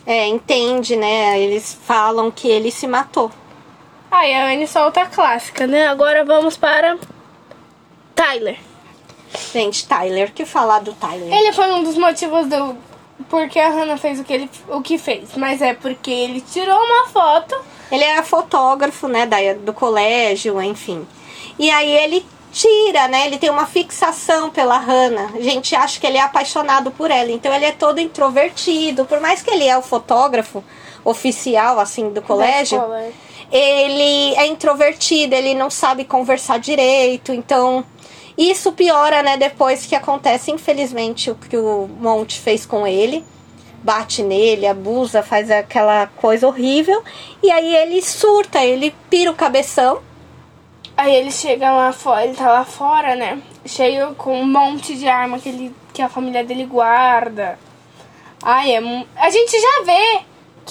[0.05, 1.39] é, entende, né?
[1.39, 3.31] Eles falam que ele se matou.
[4.11, 5.87] Aí a Anne solta a clássica, né?
[5.87, 6.97] Agora vamos para
[8.13, 8.59] Tyler.
[9.53, 11.33] Gente, Tyler, o que falar do Tyler?
[11.33, 12.75] Ele foi um dos motivos do
[13.29, 16.77] porque a Hannah fez o que ele o que fez, mas é porque ele tirou
[16.77, 17.55] uma foto.
[17.89, 21.07] Ele era fotógrafo, né, da, do colégio, enfim.
[21.57, 23.27] E aí ele tira, né?
[23.27, 25.31] Ele tem uma fixação pela Hannah.
[25.35, 27.31] A gente acha que ele é apaixonado por ela.
[27.31, 29.05] Então ele é todo introvertido.
[29.05, 30.63] Por mais que ele é o fotógrafo
[31.03, 32.81] oficial, assim, do colégio.
[33.51, 37.83] Ele é introvertido, ele não sabe conversar direito, então
[38.37, 43.23] isso piora, né, depois que acontece, infelizmente, o que o Monte fez com ele.
[43.83, 47.03] Bate nele, abusa, faz aquela coisa horrível.
[47.41, 50.01] E aí ele surta, ele pira o cabeção.
[50.95, 53.41] Aí ele chega lá fora, ele tá lá fora, né?
[53.65, 57.57] Cheio com um monte de arma que, ele, que a família dele guarda.
[58.41, 58.79] Ai, é.
[59.15, 60.21] A gente já vê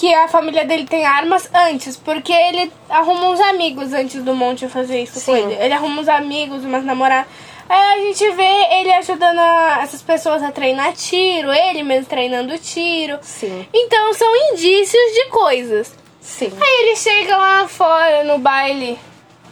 [0.01, 4.67] que a família dele tem armas antes, porque ele arruma uns amigos antes do Monte
[4.67, 5.43] fazer isso com Sim.
[5.43, 5.53] ele.
[5.63, 7.27] Ele arruma uns amigos, umas namoradas.
[7.69, 12.57] Aí a gente vê ele ajudando a- essas pessoas a treinar tiro, ele mesmo treinando
[12.57, 13.19] tiro.
[13.21, 13.63] Sim.
[13.71, 15.93] Então são indícios de coisas.
[16.19, 16.51] Sim.
[16.59, 18.97] Aí ele chega lá fora no baile,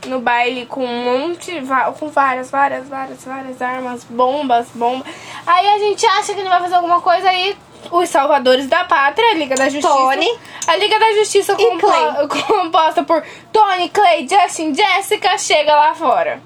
[0.07, 1.61] no baile com um monte,
[1.99, 5.07] com várias, várias, várias, várias armas, bombas, bombas.
[5.45, 7.55] Aí a gente acha que ele vai fazer alguma coisa aí.
[7.91, 9.87] Os Salvadores da Pátria, a Liga da Justiça.
[9.87, 10.39] Tony.
[10.67, 11.87] A Liga da Justiça compo-
[12.47, 16.41] composta por Tony, Clay, Justin, Jessica, chega lá fora.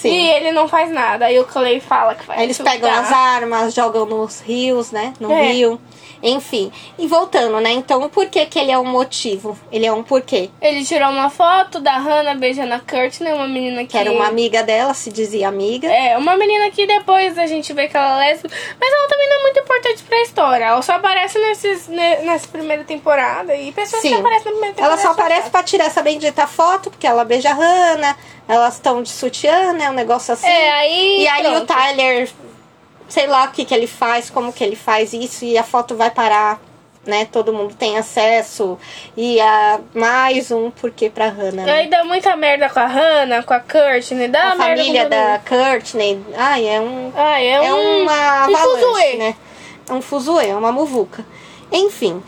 [0.00, 0.10] Sim.
[0.10, 1.26] E ele não faz nada.
[1.26, 5.12] Aí o Clay fala que vai eles pegam as armas, jogam nos rios, né?
[5.18, 5.52] No É.
[5.52, 5.80] rio.
[6.20, 6.72] Enfim.
[6.98, 7.70] E voltando, né?
[7.70, 9.56] Então, por que que ele é um motivo?
[9.70, 10.50] Ele é um porquê.
[10.60, 13.88] Ele tirou uma foto da Hannah beijando a Courtney, uma menina que...
[13.88, 15.86] Que era uma amiga dela, se dizia amiga.
[15.88, 19.28] É, uma menina que depois a gente vê que ela é lésbica, mas ela também
[19.28, 20.64] não é muito importante pra história.
[20.64, 23.54] Ela só aparece nesses, ne- nessa primeira temporada.
[23.54, 24.14] E pessoas que Sim.
[24.18, 25.00] aparecem na primeira temporada.
[25.00, 28.16] Ela só aparece pra tirar essa bendita foto, porque ela beija a Hannah,
[28.48, 29.87] elas estão de sutiã, né?
[29.90, 30.46] Um negócio assim.
[30.46, 31.22] É, aí.
[31.22, 31.66] e aí o pronto.
[31.66, 32.28] Tyler,
[33.08, 35.94] sei lá o que, que ele faz, como que ele faz isso, e a foto
[35.96, 36.60] vai parar,
[37.06, 37.26] né?
[37.30, 38.78] Todo mundo tem acesso.
[39.16, 41.62] E a, mais um porquê pra Hannah.
[41.62, 41.72] E Né?
[41.72, 45.40] aí dá muita merda com a Hannah, com a Courtney, dá A merda família da.
[45.48, 46.20] Courtney.
[46.36, 47.12] Ai, é um.
[47.16, 49.16] Ai, é, É um, uma um avalanche, fuzuê.
[49.16, 49.36] né?
[49.88, 51.24] É um fuzuê, é uma muvuca.
[51.72, 52.22] Enfim,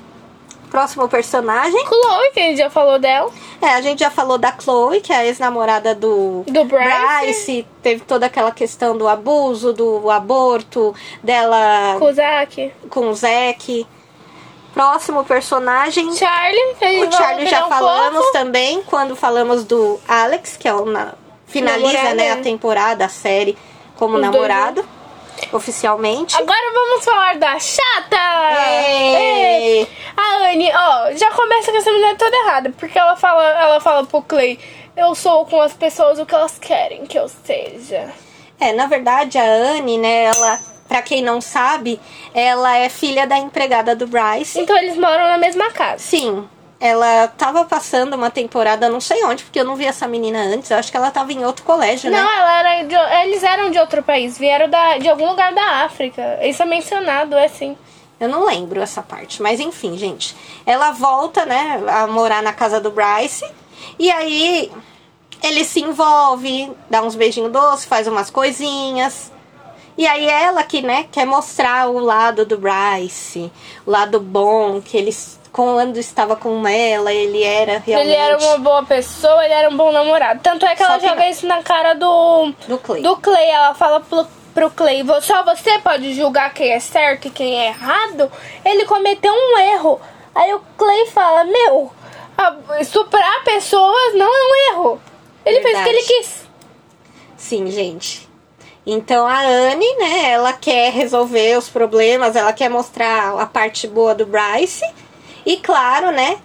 [0.71, 1.85] próximo personagem.
[1.87, 3.31] Chloe, que a gente já falou dela.
[3.61, 7.67] É, a gente já falou da Chloe, que é a ex-namorada do, Do Bryce.
[7.83, 11.97] Teve toda aquela questão do abuso, do aborto, dela
[12.89, 13.87] com o Zack.
[14.73, 16.15] Próximo personagem.
[16.15, 20.57] Charlie, que a gente O Charlie já é um falamos também, quando falamos do Alex,
[20.57, 21.15] que é o na-
[21.47, 22.33] finaliza né, é.
[22.33, 23.59] a temporada, a série,
[23.97, 24.85] como Os dois, namorado.
[25.53, 26.37] Oficialmente.
[26.37, 28.17] Agora vamos falar da chata!
[28.79, 29.17] Ei!
[29.17, 29.89] Ei!
[30.17, 34.07] A Anne, ó, já começa com essa mulher toda errada, porque ela fala, ela fala
[34.07, 34.59] pro Clay,
[34.97, 38.13] eu sou com as pessoas o que elas querem que eu seja.
[38.59, 41.99] É, na verdade, a Anne, né, ela, pra quem não sabe,
[42.35, 44.61] ela é filha da empregada do Bryce.
[44.61, 45.99] Então eles moram na mesma casa.
[45.99, 46.47] Sim,
[46.81, 50.71] ela tava passando uma temporada, não sei onde, porque eu não vi essa menina antes.
[50.71, 52.37] Eu acho que ela tava em outro colégio, Não, né?
[52.39, 56.39] ela era de, eles eram de outro país, vieram da, de algum lugar da África.
[56.43, 57.77] Isso é mencionado, é assim.
[58.19, 60.35] Eu não lembro essa parte, mas enfim, gente.
[60.65, 63.45] Ela volta, né, a morar na casa do Bryce.
[63.99, 64.73] E aí
[65.43, 69.31] ele se envolve, dá uns beijinhos doces, faz umas coisinhas.
[69.99, 73.53] E aí ela que, né, quer mostrar o lado do Bryce,
[73.87, 75.13] o lado bom, que ele
[75.53, 79.77] quando estava com ela, ele era realmente Ele era uma boa pessoa, ele era um
[79.77, 80.41] bom namorado.
[80.43, 81.31] Tanto é que ela que joga não.
[81.31, 83.03] isso na cara do, do Clay.
[83.03, 83.49] do Clay.
[83.51, 87.59] Ela fala pro, pro Clay, "Vo- só você pode julgar quem é certo e quem
[87.61, 88.31] é errado.
[88.65, 90.01] Ele cometeu um erro.
[90.35, 91.91] Aí o Clay fala, meu,
[92.79, 95.01] estuprar pessoas não é um erro.
[95.45, 96.23] Ele fez o que ele Verdade.
[96.23, 96.49] quis.
[97.37, 98.29] Sim, gente.
[98.87, 104.15] Então a Anne, né, ela quer resolver os problemas, ela quer mostrar a parte boa
[104.15, 104.85] do Bryce.
[105.51, 106.39] E claro, né,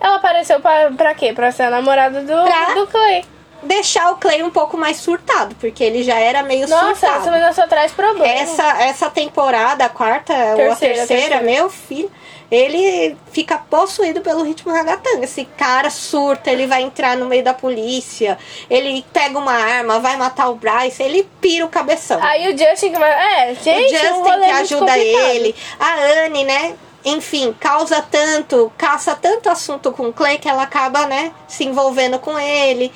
[0.00, 1.32] Ela apareceu pra, pra quê?
[1.32, 3.24] Pra ser a namorada do, Pra- do Clay.
[3.62, 7.20] deixar o Clay um pouco mais surtado, porque ele já era meio Nossa, surtado.
[7.22, 8.26] essa menina só traz problema.
[8.32, 11.06] Essa, essa temporada, a quarta ou a Terceira, terceira,
[11.38, 11.42] terceira.
[11.42, 12.10] meu filho,
[12.50, 15.24] ele fica possuído pelo ritmo ragatanga.
[15.24, 18.36] Esse cara surta, ele vai entrar no meio da polícia,
[18.68, 22.18] ele pega uma arma, vai matar o Bryce, ele pira o cabeção.
[22.22, 23.10] Aí o Justin que vai.
[23.12, 26.74] É, o gente, um Justin rolê que ajuda ele, a Anne, né?
[27.04, 32.18] Enfim, causa tanto, caça tanto assunto com o Clay que ela acaba, né, se envolvendo
[32.18, 32.92] com ele,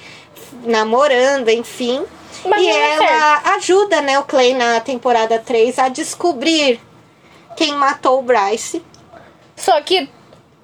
[0.65, 2.05] namorando, enfim.
[2.45, 6.81] Mas e é ela ajuda, né, o Clay na temporada 3 a descobrir
[7.57, 8.85] quem matou o Bryce.
[9.57, 10.11] Só que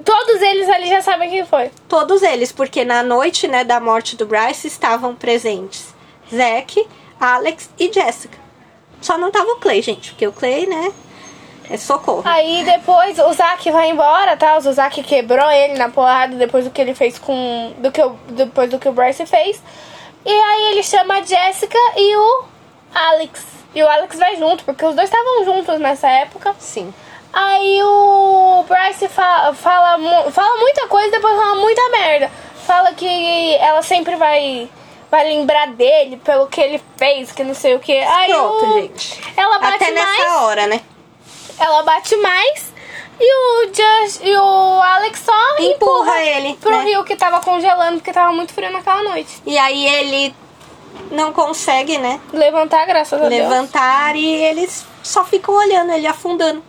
[0.05, 1.71] todos eles ali já sabem quem foi.
[1.89, 5.95] Todos eles, porque na noite, né, da morte do Bryce estavam presentes
[6.35, 6.87] Zack,
[7.19, 8.39] Alex e Jessica.
[9.01, 10.93] Só não tava o Clay, gente, porque o Clay, né,
[11.71, 12.23] é socorro.
[12.25, 14.57] Aí depois o Zack vai embora, tá?
[14.57, 17.73] O Zack quebrou ele na porrada depois do que ele fez com.
[17.79, 19.63] Do que o, depois do que o Bryce fez.
[20.27, 22.45] E aí ele chama a Jessica e o
[22.93, 23.47] Alex.
[23.73, 26.55] E o Alex vai junto, porque os dois estavam juntos nessa época.
[26.59, 26.93] Sim.
[27.33, 32.31] Aí o Bryce fala, fala, fala muita coisa, depois fala muita merda.
[32.67, 34.69] Fala que ela sempre vai,
[35.09, 37.97] vai lembrar dele pelo que ele fez, que não sei o que.
[37.97, 39.21] Aí Pronto, o, gente.
[39.37, 40.81] ela bate Até nessa mais, hora, né?
[41.61, 42.73] Ela bate mais.
[43.23, 46.85] E o, Just, e o Alex só Empurra empurra, ele, pro né?
[46.85, 49.43] rio que tava congelando, porque tava muito frio naquela noite.
[49.45, 50.35] E aí ele
[51.11, 53.49] não consegue, né, Levantar, graças a Deus.
[53.49, 56.63] levantar e eles só ficam olhando ele afundando.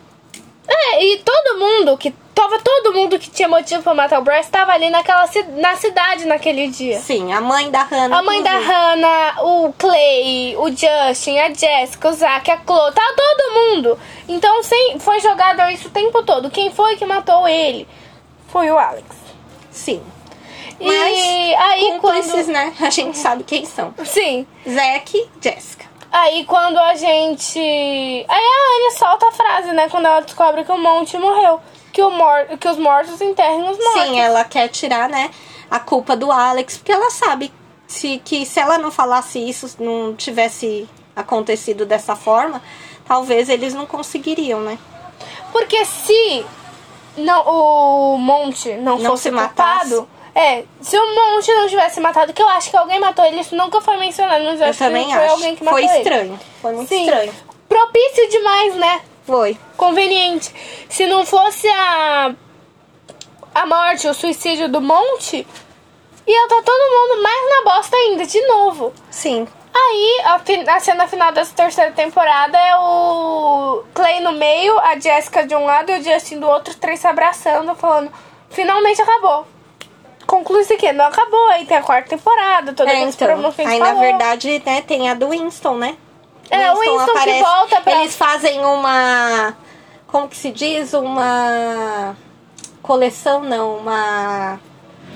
[0.68, 2.14] É, e todo mundo que.
[2.34, 6.26] Tava todo mundo que tinha motivo pra matar o Bryce tava ali naquela, na cidade
[6.26, 7.00] naquele dia.
[7.00, 8.18] Sim, a mãe da Hannah.
[8.18, 8.74] A mãe da inclusive.
[8.74, 14.00] Hannah, o Clay, o Justin, a Jessica, o Zack, a Chloe, tá todo mundo.
[14.28, 16.50] Então sem, foi jogado isso o tempo todo.
[16.50, 17.88] Quem foi que matou ele?
[18.48, 19.06] Foi o Alex.
[19.70, 20.02] Sim.
[20.80, 21.18] E Mas
[21.60, 22.48] aí cúmplices, quando.
[22.54, 22.74] né?
[22.82, 23.94] A gente sabe quem são.
[24.04, 24.48] Sim.
[24.68, 25.86] Zack Jessica.
[26.12, 27.60] Aí quando a gente.
[27.60, 29.88] Aí a Anne solta a frase, né?
[29.90, 31.60] Quando ela descobre que o Monte morreu.
[31.92, 32.46] Que, mor...
[32.60, 34.04] que os mortos enterrem os mortos.
[34.04, 35.30] Sim, ela quer tirar, né,
[35.70, 37.52] a culpa do Alex, porque ela sabe
[37.88, 42.62] se, que se ela não falasse isso, não tivesse acontecido dessa forma,
[43.06, 44.78] talvez eles não conseguiriam, né?
[45.52, 46.46] Porque se
[47.18, 50.08] não, o Monte não, Não fosse culpado.
[50.34, 53.54] É, se o Monte não tivesse matado, que eu acho que alguém matou ele, isso
[53.56, 55.34] nunca foi mencionado, mas eu, Eu acho que também foi acho.
[55.34, 55.98] alguém que matou Foi ele.
[55.98, 56.40] estranho.
[56.62, 57.04] Foi muito Sim.
[57.04, 57.34] estranho.
[57.68, 59.02] Propício demais, né?
[59.26, 59.58] Foi.
[59.78, 60.54] Conveniente.
[60.90, 62.34] Se não fosse a
[63.54, 65.46] a morte, o suicídio do Monte,
[66.26, 68.94] ia estar todo mundo mais na bosta ainda, de novo.
[69.10, 69.48] Sim.
[69.74, 75.46] Aí, a, a cena final dessa terceira temporada é o Clay no meio, a Jessica
[75.46, 78.12] de um lado e o Justin do outro, três se abraçando, falando:
[78.50, 79.48] finalmente acabou.
[80.28, 83.28] Conclui-se que não acabou, aí tem a quarta temporada, toda É, então.
[83.66, 84.02] Aí, gente na falou.
[84.02, 85.98] verdade, né, tem a do Winston, né?
[86.52, 89.56] É, o Winston que volta pra- Eles fazem uma...
[90.08, 90.94] Como que se diz?
[90.94, 92.16] Uma...
[92.82, 93.78] Coleção, não.
[93.78, 94.60] Uma...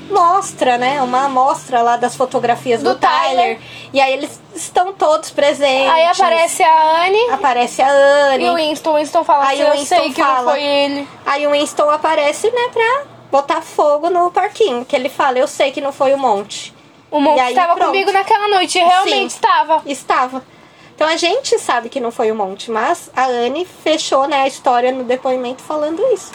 [0.09, 1.01] Mostra, né?
[1.01, 3.57] Uma amostra lá das fotografias do, Do Tyler.
[3.57, 3.59] Tyler.
[3.91, 5.89] E aí eles estão todos presentes.
[5.91, 8.45] Aí aparece a Anne Aparece a Anne.
[8.45, 8.91] e o Winston.
[8.91, 11.07] O Winston fala Aí assim: o Eu sei Winston que não fala- foi ele.
[11.25, 14.85] Aí o Winston aparece, né, pra botar fogo no parquinho.
[14.85, 16.73] Que ele fala, eu sei que não foi o monte.
[17.09, 19.25] O Monte estava comigo naquela noite, realmente Sim.
[19.27, 19.81] estava.
[19.85, 20.43] Estava.
[20.95, 24.47] Então a gente sabe que não foi o Monte, mas a Anne fechou né, a
[24.47, 26.31] história no depoimento falando isso.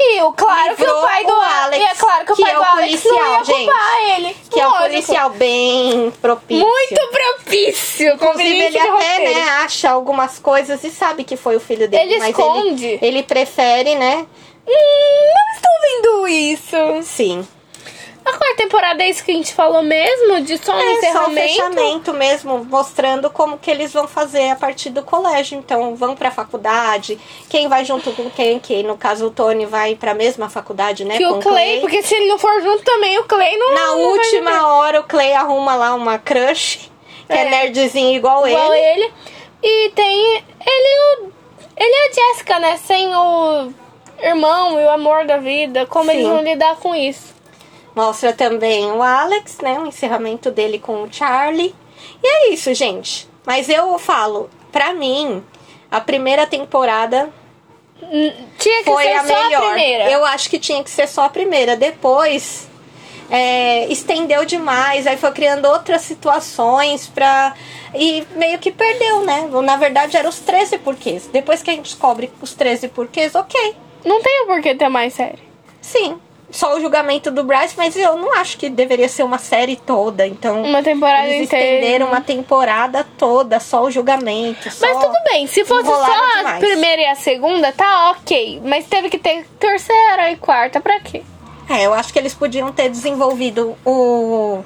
[0.00, 2.54] E o claro que o pai do o Alex, é claro que o pai é
[2.54, 4.36] do Alex não ia policial, culpar ele.
[4.48, 4.88] Que é um Lógico.
[4.88, 6.64] policial bem propício.
[6.64, 11.88] Muito propício, Inclusive, ele até né, acha algumas coisas e sabe que foi o filho
[11.88, 12.14] dele.
[12.14, 12.86] Ele mas esconde.
[12.86, 14.24] Ele, ele prefere, né?
[14.68, 17.02] Hum, não estou vendo isso.
[17.02, 17.48] Sim.
[18.28, 20.88] A quarta temporada é isso que a gente falou mesmo, de só um É só
[20.88, 21.48] o encerramento.
[21.48, 25.58] fechamento mesmo, mostrando como que eles vão fazer a partir do colégio.
[25.58, 27.18] Então, vão pra faculdade,
[27.48, 31.16] quem vai junto com quem, que no caso o Tony vai pra mesma faculdade, né?
[31.16, 33.80] Que com o Clay, porque se ele não for junto também, o Clay não Na
[33.86, 34.64] não vai última junto.
[34.66, 36.90] hora, o Clay arruma lá uma crush,
[37.26, 37.50] que é, É.
[37.50, 39.04] nerdzinho igual, igual ele.
[39.04, 39.12] ele.
[39.62, 41.32] E tem ele o.
[41.80, 42.76] Ele e a Jessica, né?
[42.76, 43.72] Sem o
[44.22, 45.86] irmão e o amor da vida.
[45.86, 46.28] Como eles Sim.
[46.30, 47.37] vão lidar com isso.
[47.94, 49.78] Mostra também o Alex, né?
[49.78, 51.74] O encerramento dele com o Charlie.
[52.22, 53.28] E é isso, gente.
[53.44, 55.42] Mas eu falo, pra mim,
[55.90, 57.30] a primeira temporada
[58.02, 59.62] Hum, Tinha que foi ser a só melhor.
[59.62, 60.10] a primeira.
[60.10, 61.76] Eu acho que tinha que ser só a primeira.
[61.76, 62.68] Depois
[63.30, 67.54] é, estendeu demais, aí foi criando outras situações pra.
[67.94, 69.48] E meio que perdeu, né?
[69.62, 71.26] Na verdade, eram os 13 porquês.
[71.26, 73.76] Depois que a gente descobre os 13 porquês, ok.
[74.04, 75.42] Não tem o porquê ter mais série.
[75.80, 76.20] Sim.
[76.50, 80.26] Só o julgamento do Bryce, mas eu não acho que deveria ser uma série toda.
[80.26, 81.64] Então, Uma temporada eles inteira.
[81.74, 84.66] estenderam uma temporada toda, só o julgamento.
[84.80, 86.58] Mas tudo bem, se fosse só enrolaram a demais.
[86.60, 88.62] primeira e a segunda, tá ok.
[88.64, 91.22] Mas teve que ter terceira e quarta, pra quê?
[91.68, 94.62] É, eu acho que eles podiam ter desenvolvido o.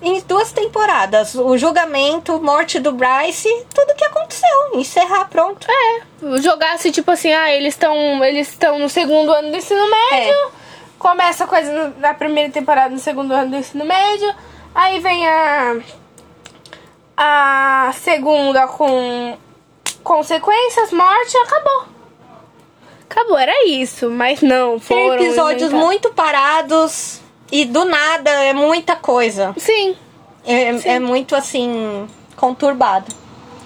[0.00, 4.48] Em duas temporadas, o julgamento, morte do Bryce, tudo que aconteceu.
[4.74, 5.66] Encerrar, pronto.
[5.68, 10.32] É, jogasse tipo assim, ah, eles estão eles estão no segundo ano do ensino médio.
[10.54, 10.67] É.
[10.98, 14.34] Começa a coisa na primeira temporada no segundo ano do ensino médio.
[14.74, 15.76] Aí vem a
[17.16, 19.36] a segunda com
[20.04, 21.86] consequências, morte, acabou.
[23.10, 25.84] Acabou, era isso, mas não, Tem foram episódios inventados.
[25.84, 27.20] muito parados
[27.50, 29.54] e do nada é muita coisa.
[29.56, 29.96] Sim.
[30.46, 33.12] É, é muito assim, conturbado.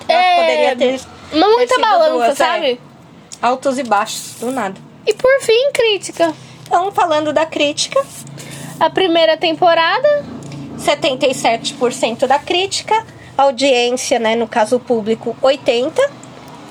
[0.08, 1.00] É, poderia ter
[1.32, 2.34] muita sido balança, duas, é.
[2.34, 2.80] sabe?
[3.42, 4.80] altos e baixos, do nada.
[5.06, 6.32] E por fim, crítica.
[6.72, 8.02] Então, falando da crítica,
[8.80, 10.24] A primeira temporada,
[10.78, 13.06] 77% da crítica,
[13.36, 15.92] audiência, né, no caso o público, 80%.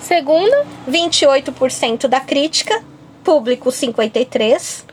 [0.02, 2.84] segunda, 28% da crítica,
[3.24, 4.86] público 53.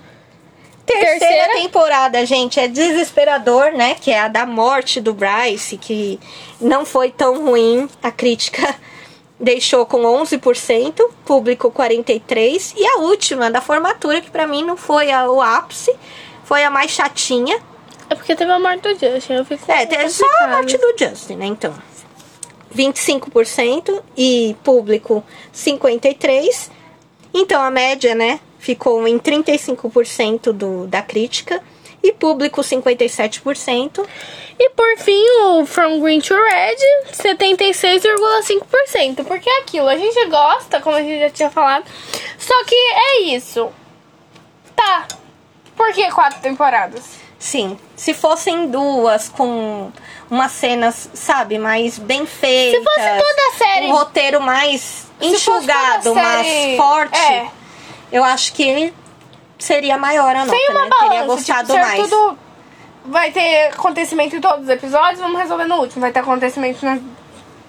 [0.84, 1.52] Terceira, Terceira.
[1.54, 3.94] temporada, gente, é desesperador, né?
[3.94, 6.20] Que é a da morte do Bryce, que
[6.60, 7.88] não foi tão ruim.
[8.02, 8.74] A crítica
[9.40, 12.74] deixou com 11%, público 43%.
[12.76, 15.94] E a última, da formatura, que pra mim não foi a- o ápice,
[16.44, 17.58] foi a mais chatinha.
[18.10, 20.94] é porque teve a morte do Justin, eu fico É, tem só a morte do
[20.98, 21.46] Justin, né?
[21.46, 21.74] Então.
[22.74, 25.22] 25% e público
[25.52, 26.70] 53%.
[27.34, 31.62] Então a média, né, ficou em 35% do, da crítica
[32.02, 34.04] e público 57%.
[34.60, 36.76] E por fim, o From Green to Red,
[37.12, 39.24] 76,5%.
[39.24, 41.84] Porque é aquilo, a gente gosta, como a gente já tinha falado.
[42.38, 43.70] Só que é isso.
[44.74, 45.06] Tá.
[45.76, 47.04] Por que quatro temporadas?
[47.38, 49.92] Sim, se fossem duas com
[50.28, 52.80] umas cenas, sabe, mais bem feitas.
[52.80, 57.16] Se fosse toda a série- Um roteiro mais enxugado, série- mais forte.
[57.16, 57.46] É.
[58.10, 58.92] Eu acho que
[59.58, 60.90] seria maior a nota, Tem uma né?
[60.90, 62.00] Teria balança, gostado tipo, mais.
[62.08, 62.38] tudo...
[63.06, 66.00] Vai ter acontecimento em todos os episódios, vamos resolver no último.
[66.02, 66.98] Vai ter acontecimento na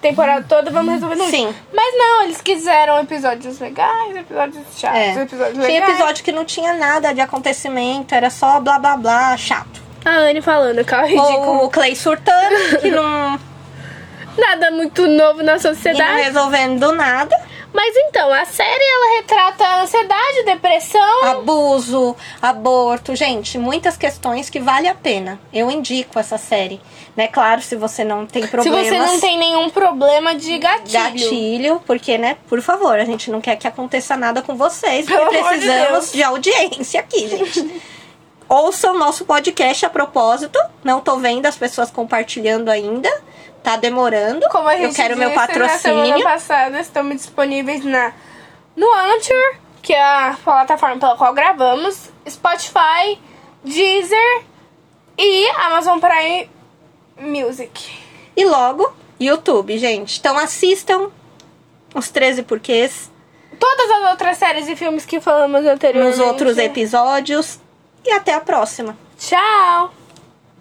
[0.02, 1.46] temporada toda, vamos resolver no Sim.
[1.48, 1.64] último.
[1.74, 5.22] Mas não, eles quiseram episódios legais, episódios chatos, É.
[5.22, 5.90] episódios Tinha legais.
[5.94, 9.82] episódio que não tinha nada de acontecimento, era só blá blá blá, chato.
[10.04, 11.30] A Anne falando, cara, ridículo.
[11.60, 13.40] Ou o Clay surtando, que não,
[14.38, 16.22] Nada muito novo na e não sociedade.
[16.22, 17.36] resolvendo do nada.
[17.72, 21.24] Mas então, a série ela retrata ansiedade, depressão.
[21.26, 25.40] Abuso, aborto, gente, muitas questões que vale a pena.
[25.54, 26.82] Eu indico essa série.
[27.16, 27.28] Né?
[27.28, 28.88] Claro, se você não tem Se problemas.
[28.88, 30.94] você não tem nenhum problema de gatilho.
[31.04, 35.26] gatilho, porque, né, por favor, a gente não quer que aconteça nada com vocês, Pelo
[35.26, 36.12] porque de precisamos Deus.
[36.14, 37.82] de, audiência aqui, gente.
[38.48, 40.58] Ouçam nosso podcast a propósito.
[40.84, 43.10] Não tô vendo as pessoas compartilhando ainda.
[43.64, 44.48] Tá demorando.
[44.50, 46.24] Como a gente Eu quero meu disse Na semana patrocínio.
[46.24, 48.14] passada, estamos disponíveis na,
[48.76, 53.20] no Anchor, que é a plataforma pela qual gravamos, Spotify,
[53.64, 54.44] Deezer
[55.18, 56.50] e Amazon Prime
[57.20, 57.92] Music.
[58.36, 60.20] E logo, YouTube, gente.
[60.20, 61.12] Então assistam
[61.94, 63.10] os 13 porquês
[63.60, 66.18] Todas as outras séries e filmes que falamos anteriormente.
[66.18, 67.60] nos outros episódios.
[68.06, 68.98] E até a próxima.
[69.18, 69.99] Tchau!